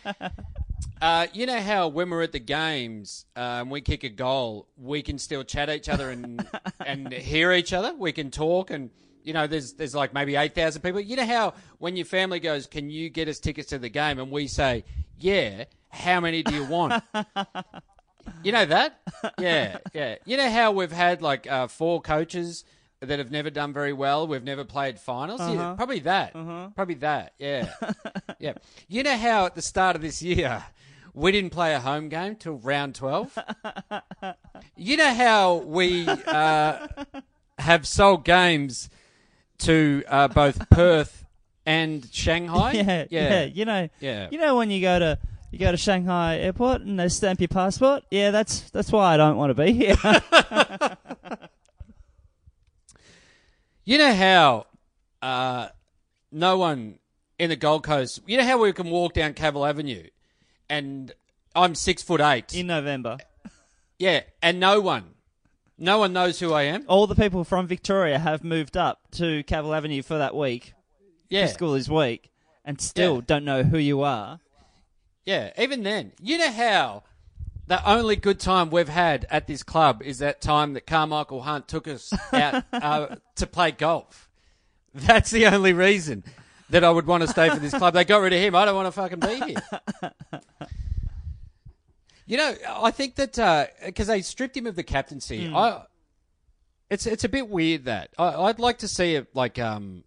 [1.01, 4.67] Uh, you know how when we're at the games uh, and we kick a goal,
[4.77, 6.47] we can still chat each other and
[6.85, 7.95] and hear each other.
[7.95, 8.91] We can talk and.
[9.25, 11.01] You know, there's there's like maybe eight thousand people.
[11.01, 14.19] You know how when your family goes, "Can you get us tickets to the game?"
[14.19, 14.85] and we say,
[15.19, 17.03] "Yeah." How many do you want?
[18.43, 19.01] You know that?
[19.39, 20.17] Yeah, yeah.
[20.27, 22.63] You know how we've had like uh, four coaches
[23.01, 24.27] that have never done very well.
[24.29, 25.41] We've never played finals.
[25.41, 26.33] Yeah, probably that.
[26.75, 27.33] Probably that.
[27.39, 27.73] Yeah,
[28.39, 28.53] yeah.
[28.87, 30.63] You know how at the start of this year
[31.15, 33.37] we didn't play a home game till round twelve.
[34.77, 36.87] you know how we uh,
[37.59, 38.91] have sold games
[39.61, 41.25] to uh, both Perth
[41.65, 42.73] and Shanghai.
[42.73, 43.45] yeah, yeah.
[43.45, 44.29] You know, Yeah.
[44.31, 45.19] You know when you go to
[45.51, 48.05] you go to Shanghai Airport and they stamp your passport.
[48.11, 49.97] Yeah, that's that's why I don't want to be here.
[53.85, 54.67] You know how
[55.23, 55.69] uh,
[56.31, 56.99] no one
[57.39, 58.21] in the Gold Coast.
[58.27, 60.05] You know how we can walk down Cavill Avenue,
[60.69, 61.13] and
[61.57, 62.55] I'm six foot eight.
[62.55, 63.17] in November,
[63.99, 65.15] yeah, and no one,
[65.79, 66.85] no one knows who I am.
[66.87, 70.75] all the people from Victoria have moved up to Cavill Avenue for that week.
[71.31, 72.31] Yeah, School is week,
[72.67, 73.23] and still Yeah.
[73.27, 74.41] don't know who you are.
[75.29, 75.53] Yeah.
[75.59, 77.03] Even then, you know how.
[77.67, 81.69] The only good time we've had at this club is that time that Carmichael Hunt
[81.69, 84.31] took us out uh, to play golf.
[84.95, 86.25] That's the only reason
[86.71, 87.93] that I would want to stay for this club.
[87.93, 88.55] They got rid of him.
[88.55, 90.43] I don't want to fucking be here.
[92.25, 95.83] You know, I think that because they stripped him of the captaincy, I
[96.91, 100.05] it's it's a bit weird that I, I'd like to see it like um,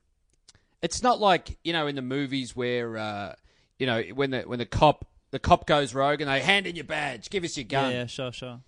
[0.81, 3.35] it's not like you know in the movies where uh,
[3.77, 6.75] you know when the when the cop the cop goes rogue and they hand in
[6.75, 8.59] your badge, give us your gun, Yeah, yeah, sure, sure.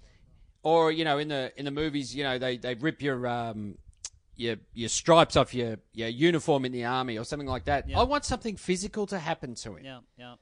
[0.63, 3.77] or you know in the in the movies you know they they rip your um
[4.35, 7.87] your your stripes off your your uniform in the army or something like that.
[7.87, 7.99] Yeah.
[7.99, 9.85] I want something physical to happen to him.
[9.85, 10.35] Yeah, yeah.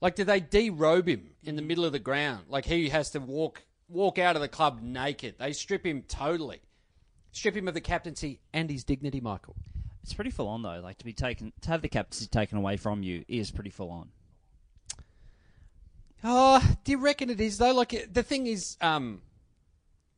[0.00, 2.46] Like, do they derobe him in the middle of the ground?
[2.48, 5.34] Like he has to walk walk out of the club naked.
[5.38, 6.60] They strip him totally,
[7.32, 9.56] strip him of the captaincy and his dignity, Michael.
[10.02, 10.80] It's pretty full on though.
[10.82, 13.90] Like to be taken to have the captaincy taken away from you is pretty full
[13.90, 14.08] on.
[16.22, 17.72] Oh, do you reckon it is though?
[17.72, 19.22] Like the thing is, um,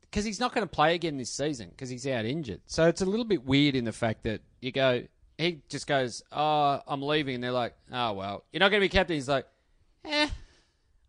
[0.02, 2.60] because he's not going to play again this season because he's out injured.
[2.66, 5.04] So it's a little bit weird in the fact that you go,
[5.38, 8.84] he just goes, "Oh, I'm leaving," and they're like, "Oh well, you're not going to
[8.84, 9.46] be captain." He's like,
[10.04, 10.28] "Eh,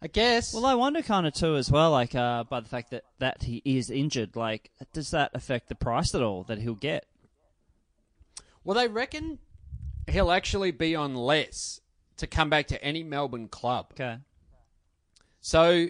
[0.02, 2.92] I guess." Well, I wonder kind of too as well, like uh, by the fact
[2.92, 4.36] that that he is injured.
[4.36, 7.06] Like, does that affect the price at all that he'll get?
[8.64, 9.40] Well, they reckon
[10.08, 11.82] he'll actually be on less
[12.18, 13.88] to come back to any Melbourne club.
[13.92, 14.18] Okay.
[15.46, 15.88] So,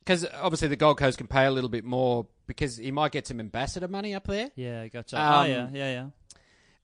[0.00, 3.26] because obviously the Gold Coast can pay a little bit more because he might get
[3.26, 4.50] some ambassador money up there.
[4.54, 5.18] Yeah, gotcha.
[5.18, 6.06] Um, oh yeah, yeah, yeah.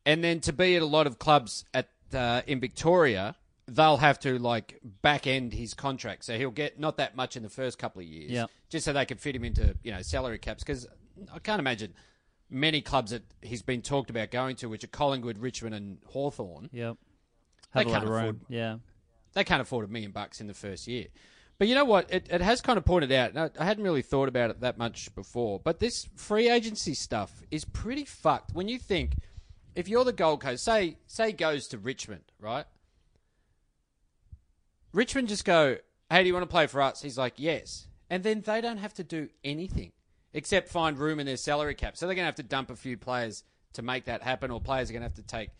[0.07, 3.37] and then to be at a lot of clubs at uh, in Victoria,
[3.69, 7.43] they'll have to like back end his contract, so he'll get not that much in
[7.43, 8.51] the first couple of years, Yep.
[8.71, 10.65] just so they can fit him into you know salary caps.
[10.65, 10.89] Because
[11.33, 11.93] I can't imagine
[12.49, 16.71] many clubs that he's been talked about going to, which are Collingwood, Richmond, and Hawthorn.
[16.73, 16.97] Yep.
[17.75, 18.19] They Have a can't of room.
[18.21, 18.77] afford- Yeah.
[19.35, 21.07] they can't afford a million bucks in the first year.
[21.63, 22.13] But you know what?
[22.13, 23.37] It, it has kind of pointed out.
[23.57, 27.65] I hadn't really thought about it that much before, but this free agency stuff is
[27.65, 28.53] pretty fucked.
[28.53, 29.13] When you think,
[29.77, 32.65] if you're the Gold Coast, say say goes to Richmond, right?
[34.93, 35.77] Richmond just go,
[36.11, 38.79] "Hey, do you want to play for us?" He's like, "Yes," and then they don't
[38.79, 39.93] have to do anything
[40.33, 41.97] except find room in their salary cap.
[41.97, 43.45] So they're going to have to dump a few players
[43.75, 45.51] to make that happen, or players are going to have to take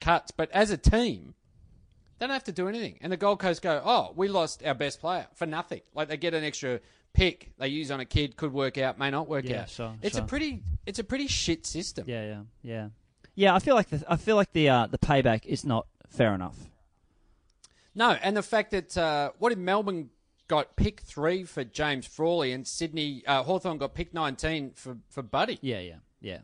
[0.00, 0.32] cuts.
[0.32, 1.36] But as a team,
[2.22, 2.98] they don't have to do anything.
[3.00, 5.80] And the Gold Coast go, oh, we lost our best player for nothing.
[5.92, 6.78] Like they get an extra
[7.12, 9.70] pick they use on a kid, could work out, may not work Yeah, out.
[9.70, 12.04] sure, it's a pretty, it's a pretty shit system.
[12.06, 12.24] Yeah.
[12.24, 12.40] Yeah.
[12.62, 12.88] Yeah.
[13.34, 13.54] Yeah.
[13.56, 16.56] I feel like the I feel like the uh, the payback is not fair enough.
[17.92, 20.10] No, and the fact that uh, what if Melbourne
[20.46, 25.22] got pick three for James Frawley and Sydney uh, Hawthorn got pick nineteen for for
[25.22, 25.58] Buddy?
[25.60, 25.80] Yeah.
[25.80, 25.96] Yeah.
[26.20, 26.38] Yeah.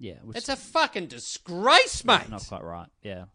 [0.00, 0.14] Yeah.
[0.34, 2.28] It's a fucking disgrace, mate.
[2.28, 2.88] not quite right.
[3.04, 3.26] Yeah.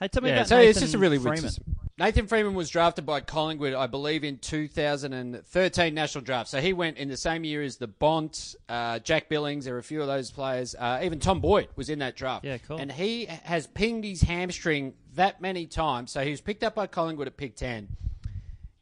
[0.00, 1.50] Hey, tell me Yeah, about so Nathan it's just a really weird Freeman.
[1.50, 1.76] system.
[1.96, 6.50] Nathan Freeman was drafted by Collingwood, I believe, in 2013 national draft.
[6.50, 9.64] So he went in the same year as the Bont, uh, Jack Billings.
[9.66, 10.74] There were a few of those players.
[10.76, 12.44] Uh, even Tom Boyd was in that draft.
[12.44, 12.78] Yeah, cool.
[12.78, 16.10] And he has pinged his hamstring that many times.
[16.10, 17.88] So he was picked up by Collingwood at pick 10,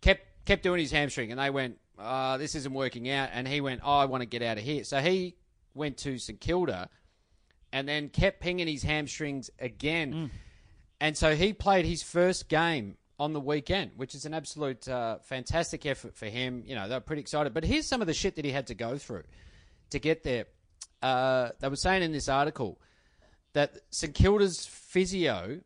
[0.00, 3.60] kept kept doing his hamstring, and they went, uh, "This isn't working out." And he
[3.60, 5.36] went, "Oh, I want to get out of here." So he
[5.74, 6.88] went to St Kilda,
[7.72, 10.12] and then kept pinging his hamstrings again.
[10.14, 10.30] Mm.
[11.02, 15.18] And so he played his first game on the weekend, which is an absolute uh,
[15.18, 16.62] fantastic effort for him.
[16.64, 17.52] You know, they were pretty excited.
[17.52, 19.24] But here's some of the shit that he had to go through
[19.90, 20.44] to get there.
[21.02, 22.80] Uh, they were saying in this article
[23.52, 25.62] that St Kilda's physio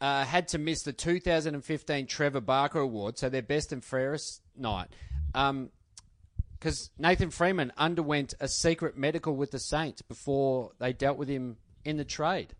[0.00, 4.90] uh, had to miss the 2015 Trevor Barker Award, so their best and fairest night.
[5.32, 11.56] because Nathan Freeman underwent a secret medical with the Saints before they dealt with him
[11.84, 12.54] in the trade.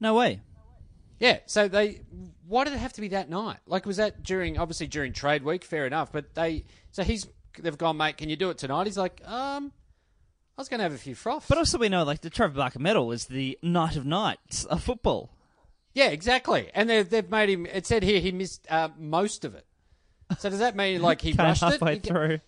[0.00, 0.40] No way.
[1.18, 2.02] Yeah, so they
[2.46, 3.58] why did it have to be that night?
[3.66, 7.26] Like was that during obviously during trade week, fair enough, but they so he's
[7.58, 8.86] they've gone, mate, can you do it tonight?
[8.86, 9.72] He's like, um
[10.58, 11.46] I was gonna have a few froths.
[11.48, 14.82] But also, we know like the Trevor Barker Medal is the night of nights of
[14.82, 15.30] football.
[15.94, 16.70] Yeah, exactly.
[16.74, 19.66] And they've they've made him it said here he missed uh, most of it.
[20.38, 21.66] So does that mean like he rushed it?
[21.72, 22.40] halfway He- through.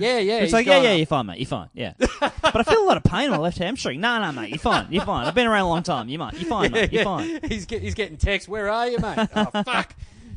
[0.00, 0.34] Yeah, yeah.
[0.36, 1.38] It's he's like, yeah, yeah, uh, you're fine, mate.
[1.38, 1.68] You're fine.
[1.74, 1.92] Yeah.
[1.98, 4.00] but I feel a lot of pain on my left hamstring.
[4.00, 4.50] No, no, mate.
[4.50, 4.86] You're fine.
[4.90, 5.26] You're fine.
[5.26, 6.08] I've been around a long time.
[6.08, 6.92] You're, you're fine, mate.
[6.92, 7.40] You're fine.
[7.48, 8.48] He's get, he's getting texts.
[8.48, 9.28] Where are you, mate?
[9.34, 9.94] oh fuck,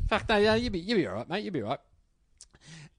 [0.08, 0.28] fuck.
[0.28, 1.44] No, no, you'll be you'll be all right, mate.
[1.44, 1.80] You'll be all right.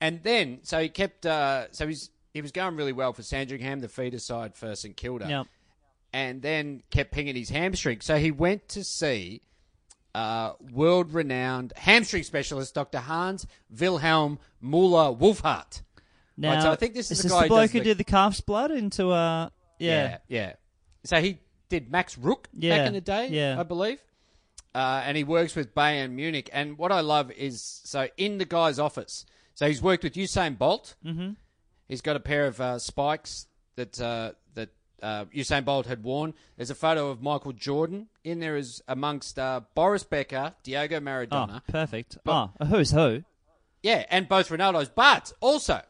[0.02, 1.26] And then, so he kept.
[1.26, 4.98] Uh, so he's he was going really well for Sandringham, the feeder side for St
[4.98, 5.48] Kilda, Yep.
[6.14, 8.02] and then kept pinging his hamstring.
[8.02, 9.42] So he went to see
[10.16, 13.00] uh, world-renowned hamstring specialist Dr.
[13.00, 13.46] Hans
[13.80, 15.82] Wilhelm Muller Wohlfahrt.
[16.38, 17.84] Now, so I think this is the this guy the who bloke does who the-
[17.86, 20.04] did the calf's blood into uh, yeah.
[20.04, 20.54] yeah, yeah.
[21.04, 23.60] So he did Max Rooke Yeah, back in the day, yeah.
[23.60, 24.00] I believe.
[24.76, 26.50] Uh, and he works with Bayern Munich.
[26.52, 29.26] And what I love is so in the guy's office.
[29.54, 30.96] So he's worked with Usain Bolt.
[31.06, 31.32] Mm-hmm.
[31.88, 34.70] He's got a pair of uh, spikes that uh, that
[35.04, 36.34] uh, Usain Bolt had worn.
[36.58, 41.02] There's a photo of Michael Jordan in there is amongst uh, Boris Becker, Diego Oh,
[41.02, 41.62] Maradona.
[41.68, 42.18] perfect.
[42.24, 43.24] But- oh, who's who?
[43.84, 45.82] Yeah, and both Ronaldo's, but also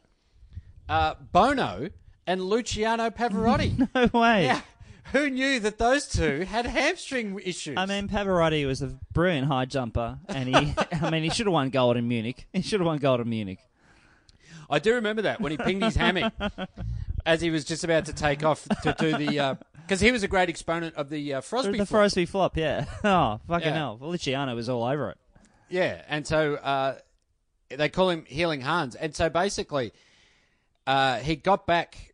[0.90, 1.90] uh, Bono
[2.28, 3.88] and Luciano Pavarotti.
[3.96, 4.46] No way.
[4.46, 4.62] Yeah.
[5.12, 7.78] Who knew that those two had hamstring issues?
[7.78, 11.54] I mean, Pavarotti was a brilliant high jumper, and he, I mean, he should have
[11.54, 12.48] won gold in Munich.
[12.54, 13.60] He should have won gold in Munich.
[14.70, 16.24] I do remember that when he pinged his hammy
[17.26, 19.58] as he was just about to take off to do the.
[19.86, 21.78] Because he was a great exponent of the uh, Frosby.
[21.78, 22.04] the flop.
[22.06, 22.86] Frosby flop, yeah.
[23.04, 23.74] Oh, fucking Yeah.
[23.76, 23.98] hell.
[24.02, 25.18] Luciano was all over it.
[25.70, 26.96] Yeah, and so uh,
[27.70, 28.96] they call him Healing Hans.
[28.96, 29.92] And so basically,
[30.88, 32.14] uh, he got back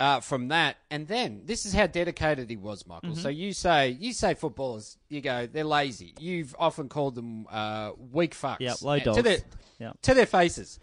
[0.00, 3.10] uh, from that, and then this is how dedicated he was, Michael.
[3.10, 3.20] Mm-hmm.
[3.20, 6.14] So you say you say footballers, you go they're lazy.
[6.18, 8.56] You've often called them uh, weak fucks.
[8.60, 9.22] Yeah, low uh, to dogs.
[9.22, 9.38] their
[9.78, 10.02] Yep.
[10.02, 10.78] to their faces.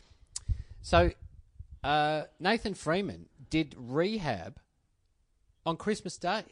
[0.81, 1.11] So
[1.84, 4.57] uh, Nathan Freeman did rehab
[5.65, 6.43] on Christmas Day.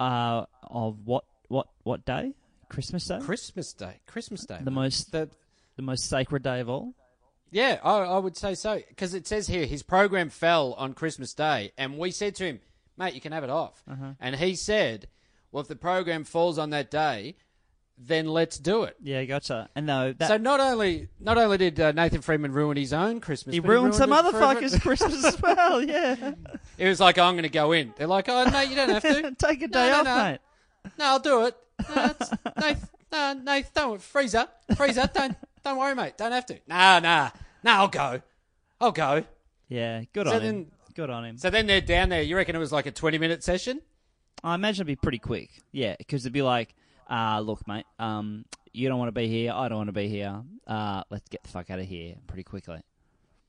[0.00, 2.32] Uh, of what, what, what day?
[2.68, 3.18] Christmas Day?
[3.20, 4.00] Christmas Day.
[4.06, 4.58] Christmas Day.
[4.60, 4.74] The mate.
[4.74, 5.30] most- The,
[5.76, 6.94] the most sacred day of all?
[7.54, 11.32] Yeah, I, I would say so because it says here his program fell on Christmas
[11.34, 12.60] Day, and we said to him,
[12.98, 14.14] "Mate, you can have it off," Uh-huh.
[14.20, 15.06] and he said,
[15.52, 17.36] "Well, if the program falls on that day,
[17.96, 18.96] then let's do it.
[19.00, 19.68] Yeah, gotcha.
[19.76, 23.20] And no, that so not only not only did uh, Nathan Freeman ruin his own
[23.20, 25.80] Christmas, he but ruined some other fuckers' Christmas as well.
[25.88, 26.32] Yeah,
[26.76, 27.94] It was like I'm going to go in.
[27.96, 29.32] They're like, oh no, you don't have to.
[29.38, 30.16] take a day no, off, no.
[30.24, 30.38] mate.
[30.98, 31.56] No, I'll do it.
[31.94, 32.82] No, it's,
[33.12, 35.08] no, no, don't freezer, freezer.
[35.14, 36.16] Don't don't worry, mate.
[36.16, 36.58] Don't have to.
[36.66, 37.30] Nah, nah,
[37.62, 37.76] nah.
[37.76, 38.20] I'll go.
[38.80, 39.24] I'll go.
[39.68, 40.66] Yeah, good So on him.
[40.94, 41.38] Good on him.
[41.38, 42.22] So then they're down there.
[42.22, 43.80] You reckon it was like a 20 minute session?
[44.42, 45.50] I imagine it'd be pretty quick.
[45.72, 46.74] Yeah, because it'd be like,
[47.10, 49.52] uh, look, mate, um, you don't want to be here.
[49.52, 50.42] I don't want to be here.
[50.66, 52.80] Uh, let's get the fuck out of here pretty quickly.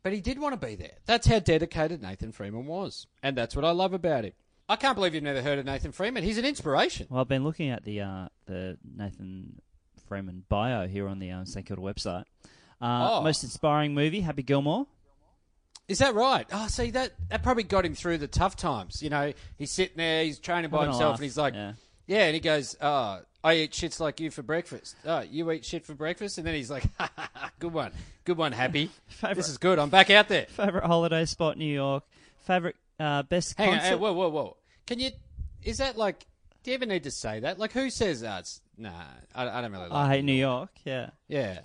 [0.04, 0.94] But he did want to be there.
[1.06, 4.34] That's how dedicated Nathan Freeman was, and that's what I love about him.
[4.70, 6.24] I can't believe you've never heard of Nathan Freeman.
[6.24, 7.08] He's an inspiration.
[7.10, 9.62] Well, I've been looking at the uh, the Nathan
[10.08, 12.26] Freeman bio here on the um, St Kilda website.
[12.82, 13.22] Uh, Oh.
[13.24, 14.86] Most inspiring movie, Happy Gilmore.
[15.88, 16.48] Is that right?
[16.52, 19.04] Oh, see that that probably got him through the tough times.
[19.04, 21.74] You know, he's sitting there, he's training by Having himself, and he's like, yeah.
[22.08, 22.24] yeah.
[22.26, 24.96] and he goes, "Oh, I eat shits like you for breakfast.
[25.06, 27.92] Oh, you eat shit for breakfast," and then he's like, ha, ha, ha, "Good one,
[28.24, 28.90] good one, happy.
[29.08, 29.78] Favourite- This is good.
[29.78, 32.04] I'm back out there." Favorite holiday spot, New York.
[32.48, 33.90] Favorite uh, best Hang on, concert.
[33.90, 34.58] hey, whoa, whoa, whoa.
[34.88, 35.12] Can you?
[35.62, 36.26] Is that like?
[36.64, 37.60] Do you ever need to say that?
[37.60, 38.52] Like, who says that?
[38.78, 38.92] Nah,
[39.34, 39.92] I, I don't really like.
[39.94, 40.26] I hate.
[40.26, 40.70] New York.
[40.84, 41.12] Yeah.
[41.28, 41.60] Yeah.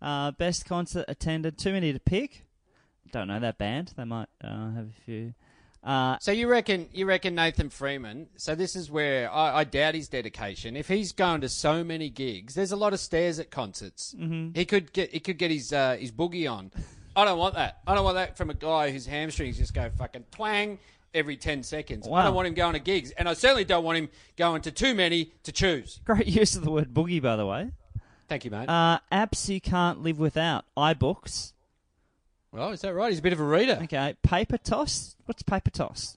[0.00, 1.58] Uh, best concert attended.
[1.58, 2.46] Too many to pick.
[3.12, 3.92] Don't know that band.
[3.96, 5.34] They might uh, have a few.
[5.82, 8.28] Uh, So you reckon you reckon Nathan Freeman?
[8.36, 10.76] So this is where I, I doubt his dedication.
[10.76, 14.14] If he's going to so many gigs, there's a lot of stairs at concerts.
[14.18, 14.50] Mm-hmm.
[14.54, 16.72] He could get he could get his uh, his boogie on.
[17.16, 17.78] I don't want that.
[17.86, 20.78] I don't want that from a guy whose hamstrings just go fucking twang
[21.14, 22.06] every ten seconds.
[22.06, 24.70] I don't want him going to gigs, and I certainly don't want him going to
[24.70, 26.00] too many to choose.
[26.04, 27.70] great use of the word boogie, by the way.
[28.28, 28.68] Thank you, mate.
[28.68, 30.64] Uh, apps you can't live without.
[30.76, 31.52] iBooks.
[32.52, 33.10] well, is that right?
[33.10, 33.78] He's a bit of a reader.
[33.82, 34.16] Okay.
[34.22, 35.14] Paper toss.
[35.26, 36.16] What's paper toss?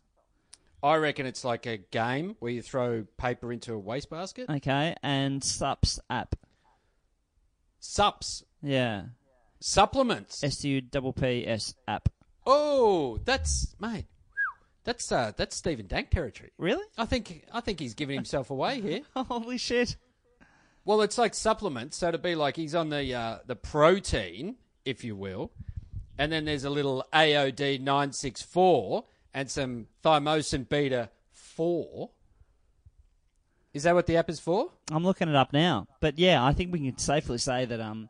[0.82, 4.50] I reckon it's like a game where you throw paper into a wastebasket.
[4.50, 4.96] Okay.
[5.04, 6.36] And Sups app.
[7.82, 9.04] Sups, Yeah.
[9.60, 10.44] supplements.
[10.44, 12.10] S U double P S app.
[12.46, 14.06] Oh, that's mate.
[14.88, 16.52] That's uh, that's Stephen Dank territory.
[16.58, 16.86] Really?
[16.98, 19.02] I think I think he's giving himself away here.
[19.18, 19.98] Holy shit.
[20.86, 25.04] Well, it's like supplements, so to be like he's on the uh, the protein, if
[25.04, 25.52] you will,
[26.18, 32.12] and then there's a little AOD nine six four and some thymosin beta four.
[33.74, 34.72] Is that what the app is for?
[34.90, 35.88] I'm looking it up now.
[36.00, 38.08] But yeah, I think we can safely say that um,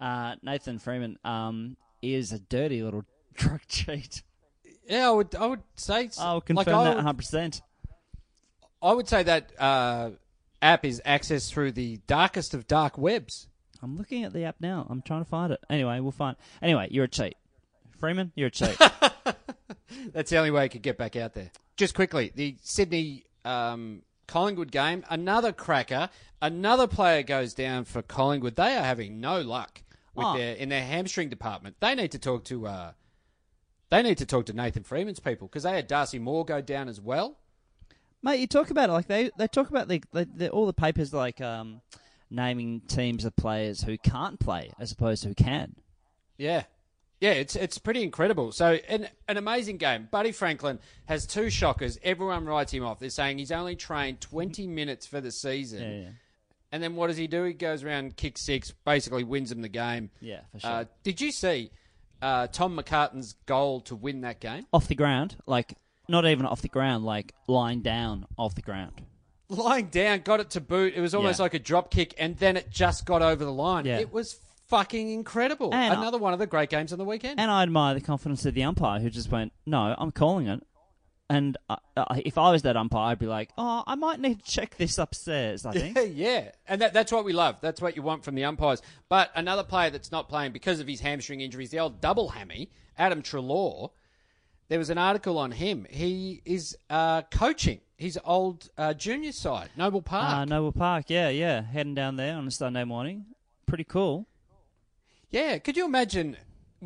[0.00, 3.02] uh, Nathan Freeman um, is a dirty little
[3.34, 4.22] drug cheat.
[4.88, 6.10] Yeah, I would I would say.
[6.18, 7.60] I'll confirm like I that would, 100%.
[8.82, 10.10] I would say that uh,
[10.62, 13.48] app is accessed through the darkest of dark webs.
[13.82, 14.86] I'm looking at the app now.
[14.88, 15.60] I'm trying to find it.
[15.68, 16.36] Anyway, we'll find.
[16.62, 17.34] Anyway, you're a cheat.
[17.98, 18.76] Freeman, you're a cheat.
[20.12, 21.50] That's the only way he could get back out there.
[21.76, 26.10] Just quickly, the Sydney um, Collingwood game, another cracker.
[26.42, 28.56] Another player goes down for Collingwood.
[28.56, 29.82] They are having no luck
[30.14, 30.36] with Oh.
[30.36, 31.76] their in their hamstring department.
[31.80, 32.92] They need to talk to uh,
[33.90, 36.88] they need to talk to Nathan Freeman's people because they had Darcy Moore go down
[36.88, 37.38] as well.
[38.22, 40.72] Mate, you talk about it like they they talk about the, the, the all the
[40.72, 41.80] papers like um,
[42.30, 45.76] naming teams of players who can't play as opposed to who can.
[46.36, 46.64] Yeah.
[47.20, 48.52] Yeah, it's it's pretty incredible.
[48.52, 50.08] So an an amazing game.
[50.10, 51.98] Buddy Franklin has two shockers.
[52.02, 52.98] Everyone writes him off.
[52.98, 55.82] They're saying he's only trained twenty minutes for the season.
[55.82, 56.08] Yeah, yeah,
[56.72, 57.44] And then what does he do?
[57.44, 60.10] He goes around, kicks six, basically wins them the game.
[60.20, 60.70] yeah, for sure.
[60.70, 61.70] Uh, did you see
[62.22, 64.66] uh, Tom McCartin's goal to win that game?
[64.72, 65.74] off the ground, like
[66.08, 69.02] not even off the ground, like lying down off the ground.
[69.48, 70.94] Lying down, got it to boot.
[70.96, 71.44] It was almost Yeah.
[71.44, 73.84] like a drop kick, and then it just got over the line.
[73.84, 73.98] Yeah.
[73.98, 75.72] It was fucking incredible.
[75.72, 77.38] And I- Another one of the great games on the weekend.
[77.38, 80.62] And I admire the confidence of the umpire who just went, "No, I'm calling it."
[81.28, 84.44] And uh, uh, if I was that umpire, I'd be like, "Oh, I might need
[84.44, 85.96] to check this upstairs." I think.
[85.96, 86.50] Yeah, yeah.
[86.68, 87.60] And that, that's what we love.
[87.60, 88.80] That's what you want from the umpires.
[89.08, 92.70] But another player that's not playing because of his hamstring injuries, the old double hammy,
[92.96, 93.90] Adam Treloar,
[94.68, 95.86] there was an article on him.
[95.90, 100.32] He is uh, coaching his old uh, junior side, Noble Park.
[100.32, 103.26] Uh, Noble Park, yeah, yeah, heading down there on a Sunday morning.
[103.66, 104.26] Pretty cool.
[105.30, 106.36] Yeah, could you imagine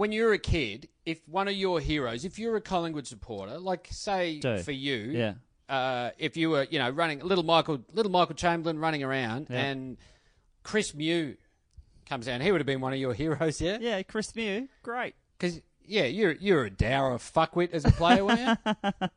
[0.01, 3.87] when you're a kid, if one of your heroes, if you're a Collingwood supporter, like
[3.91, 5.35] say for you, Yeah.
[5.69, 9.61] uh, if you were, you know, running little Michael, little Michael Chamberlain running around, Yeah.
[9.61, 9.99] and
[10.63, 11.37] Chris Mew
[12.09, 15.15] comes down, he would have been one of your heroes, yeah, Yeah, Chris Mew, great.
[15.39, 18.93] because yeah, you're you're a dour fuckwit as a player, weren't you?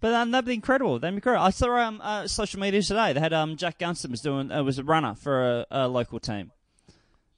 [0.00, 0.98] But um, that'd be incredible.
[0.98, 1.44] That'd be incredible.
[1.46, 3.12] I saw um uh, social media today.
[3.12, 6.18] They had um Jack Gunston was doing uh, was a runner for a, a local
[6.18, 6.50] team.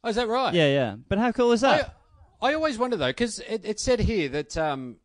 [0.05, 0.53] Oh, is that right?
[0.53, 0.97] Yeah, yeah.
[1.09, 1.95] But how cool is that?
[2.43, 4.97] I, I always wonder though, because it, it said here that um,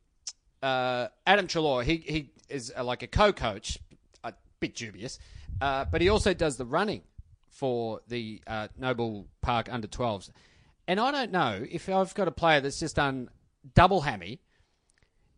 [0.62, 3.80] uh, Adam Treloar, he he is uh, like a co-coach,
[4.24, 5.18] a bit dubious,
[5.62, 7.04] Uh, but he also does the running
[7.50, 10.32] for the uh, Noble Park under 12s.
[10.88, 13.30] And I don't know if I've got a player that's just done
[13.76, 14.42] double hammy,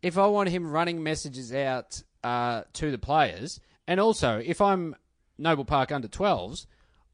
[0.00, 4.96] if I want him running messages out uh, to the players, and also if I'm
[5.38, 6.66] Noble Park under 12s,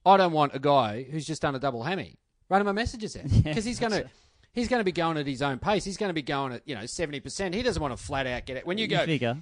[0.06, 2.16] I don't want a guy who's just done a double hammy
[2.48, 4.08] running my messages out because he's going to.
[4.54, 5.84] He's going to be going at his own pace.
[5.84, 7.54] He's going to be going at you know seventy percent.
[7.54, 8.66] He doesn't want to flat out get it.
[8.66, 9.36] When you go, figure.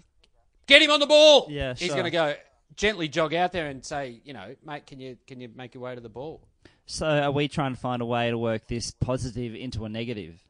[0.66, 1.46] get him on the ball.
[1.48, 1.94] Yeah, he's sure.
[1.94, 2.34] going to go
[2.74, 5.84] gently jog out there and say, you know, mate, can you can you make your
[5.84, 6.46] way to the ball?
[6.86, 10.42] So are we trying to find a way to work this positive into a negative?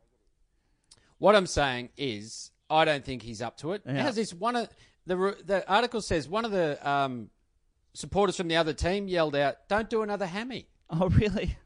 [1.18, 3.82] What I'm saying is, I don't think he's up to it.
[3.86, 4.02] Yeah.
[4.02, 4.34] How's this?
[4.34, 4.68] One of
[5.06, 7.30] the the article says one of the um,
[7.94, 11.56] supporters from the other team yelled out, "Don't do another hammy." Oh, really?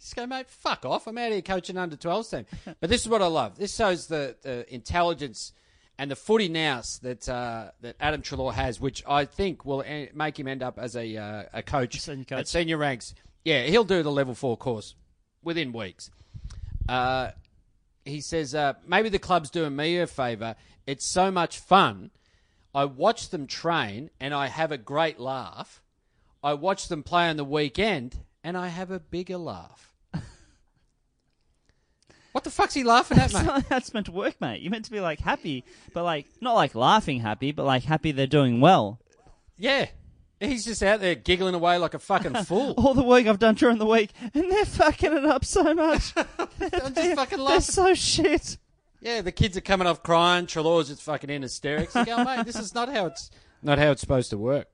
[0.00, 1.06] Just go, mate, fuck off.
[1.06, 2.74] I'm out here coaching under 12s team.
[2.80, 3.58] But this is what I love.
[3.58, 5.52] This shows the, the intelligence
[5.98, 10.08] and the footy nous that uh, that Adam Treloar has, which I think will en-
[10.14, 12.38] make him end up as a uh, a coach, Senior coach.
[12.38, 13.14] at senior ranks.
[13.44, 14.94] Yeah, he'll do the level four course
[15.42, 16.10] within weeks.
[16.88, 17.32] Uh,
[18.06, 20.56] he says uh, maybe the club's doing me a favour.
[20.86, 22.10] It's so much fun.
[22.74, 25.82] I watch them train and I have a great laugh.
[26.42, 29.92] I watch them play on the weekend and I have a bigger laugh.
[32.32, 33.46] what the fuck's he laughing at, That's mate?
[33.46, 34.62] not how meant to work, mate.
[34.62, 38.12] You're meant to be like happy, but like not like laughing happy, but like happy
[38.12, 39.00] they're doing well.
[39.58, 39.86] Yeah.
[40.38, 42.72] He's just out there giggling away like a fucking fool.
[42.78, 46.14] All the work I've done during the week, and they're fucking it up so much.
[46.16, 48.56] I'm just fucking they're so shit.
[49.02, 50.46] Yeah, the kids are coming off crying.
[50.46, 51.94] Treloar's just fucking in hysterics.
[51.94, 53.30] You go, mate, this is not how it's
[53.62, 54.68] not how it's supposed to work.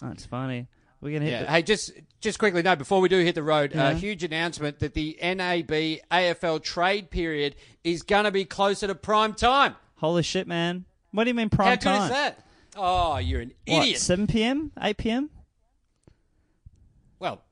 [0.00, 0.68] That's funny.
[1.00, 1.30] We're gonna hit.
[1.32, 1.42] Yeah.
[1.44, 3.90] the- Hey, just just quickly, no, before we do hit the road, Yeah.
[3.90, 8.94] a huge announcement that the NAB AFL trade period is going to be closer to
[8.96, 9.76] prime time.
[9.98, 10.84] Holy shit, man!
[11.12, 11.94] What do you mean prime time?
[11.94, 12.44] How good is that?
[12.76, 13.98] Oh, you're an What, idiot.
[14.00, 15.30] 7 p.m., 8 p.m.
[17.18, 17.42] well,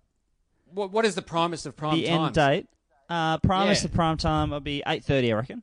[0.72, 2.24] what, what is the primus of prime the time?
[2.26, 2.66] end date.
[3.08, 3.86] Uh, primus Yeah.
[3.88, 5.62] of prime time will be 8:30, I reckon.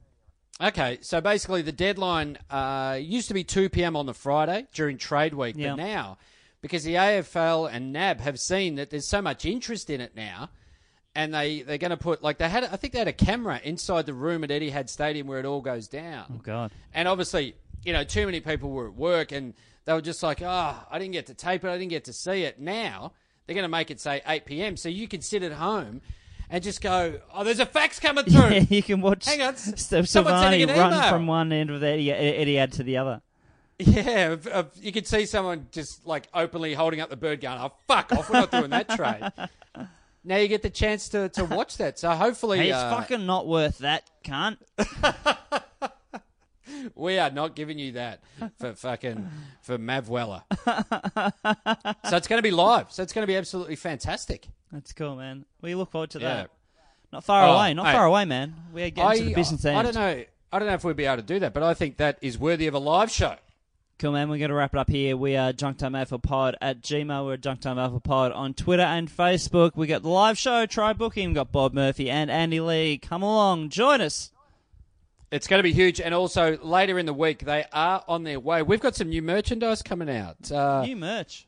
[0.61, 3.95] Okay, so basically the deadline uh, used to be 2 p.m.
[3.95, 5.71] on the Friday during trade week, Yeah.
[5.71, 6.17] but now,
[6.63, 10.49] because the AFL and NAB have seen that there's so much interest in it now,
[11.13, 13.59] and they, they're going to put, like, they had, I think they had a camera
[13.63, 16.25] inside the room at Etihad Stadium where it all goes down.
[16.33, 16.71] Oh God.
[16.93, 17.53] And obviously,
[17.83, 19.53] you know, too many people were at work and
[19.83, 22.13] they were just like, oh, I didn't get to tape it, I didn't get to
[22.13, 22.59] see it.
[22.61, 23.11] Now,
[23.45, 24.77] they're going to make it say 8 p.m.
[24.77, 25.99] so you can sit at home
[26.49, 28.49] and just go, oh, there's a fax coming through.
[28.49, 32.55] Yeah, you can watch Hang on, S- Silvagni run from one end of the Eddie-
[32.55, 33.21] Etihad to the other.
[33.79, 37.59] Yeah, if- if you could see someone just like openly holding up the bird going,
[37.59, 39.31] oh, fuck off, we're not doing that trade.
[40.25, 41.99] Now you get the chance to, to watch that.
[41.99, 44.55] So hopefully Hey, it's uh, fucking not worth that, cunt.
[46.95, 48.21] we are not giving you that
[48.57, 49.29] for fucking
[49.63, 50.43] for Mav Weller.
[50.65, 52.89] so it's going to be live.
[52.91, 54.47] So it's going to be absolutely fantastic.
[54.71, 55.43] That's cool, man.
[55.61, 56.33] We look forward to Yeah.
[56.35, 56.49] that.
[57.11, 57.91] Not far Oh, away, not hey.
[57.91, 58.55] far away, man.
[58.73, 59.77] We're getting to the business end.
[59.77, 60.23] I don't know.
[60.51, 62.37] I don't know if we'd be able to do that, but I think that is
[62.39, 63.35] worthy of a live show.
[64.03, 64.27] Cool, man.
[64.27, 65.15] We're going to wrap it up here.
[65.15, 67.25] We are Junk Time Alpha Pod at Gmail.
[67.25, 69.77] We're Junk Time Alpha Pod on Twitter and Facebook.
[69.77, 70.65] We got the live show.
[70.65, 71.27] TryBooking.
[71.27, 72.97] We've got Bob Murphy and Andy Lee.
[72.97, 73.69] Come along.
[73.69, 74.33] Join us.
[75.31, 78.41] It's going to be huge, and also later in the week they are on their
[78.41, 78.61] way.
[78.61, 80.51] We've got some new merchandise coming out.
[80.51, 81.47] Uh, New merch.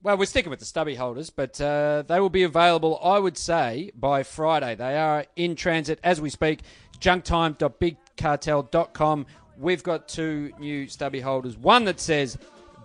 [0.00, 3.36] Well, we're sticking with the stubby holders, but uh, they will be available, I would
[3.36, 4.76] say, by Friday.
[4.76, 6.60] They are in transit as we speak.
[7.00, 9.26] Junktime.bigcartel.com.
[9.58, 11.56] We've got two new stubby holders.
[11.56, 12.38] One that says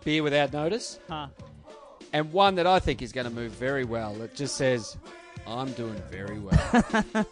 [0.03, 1.27] beer without notice, Huh.
[2.11, 4.19] and one that I think is going to move very well.
[4.21, 4.97] It just says,
[5.45, 6.83] I'm doing very well.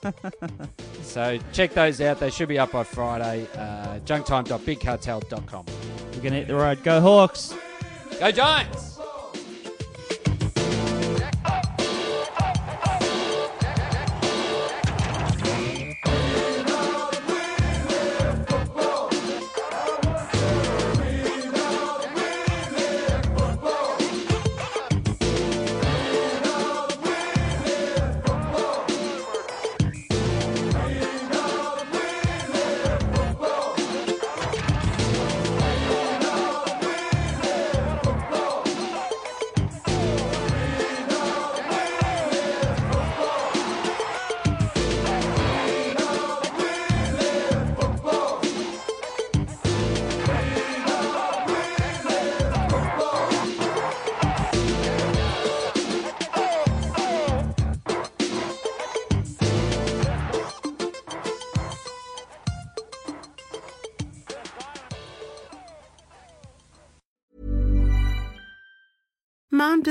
[1.01, 2.19] so check those out.
[2.19, 3.47] They should be up by Friday.
[3.55, 5.65] Uh, junktime.bigcartel.com.
[6.13, 6.83] We're going to hit the road.
[6.83, 7.53] Go Hawks.
[8.19, 8.99] Go Giants!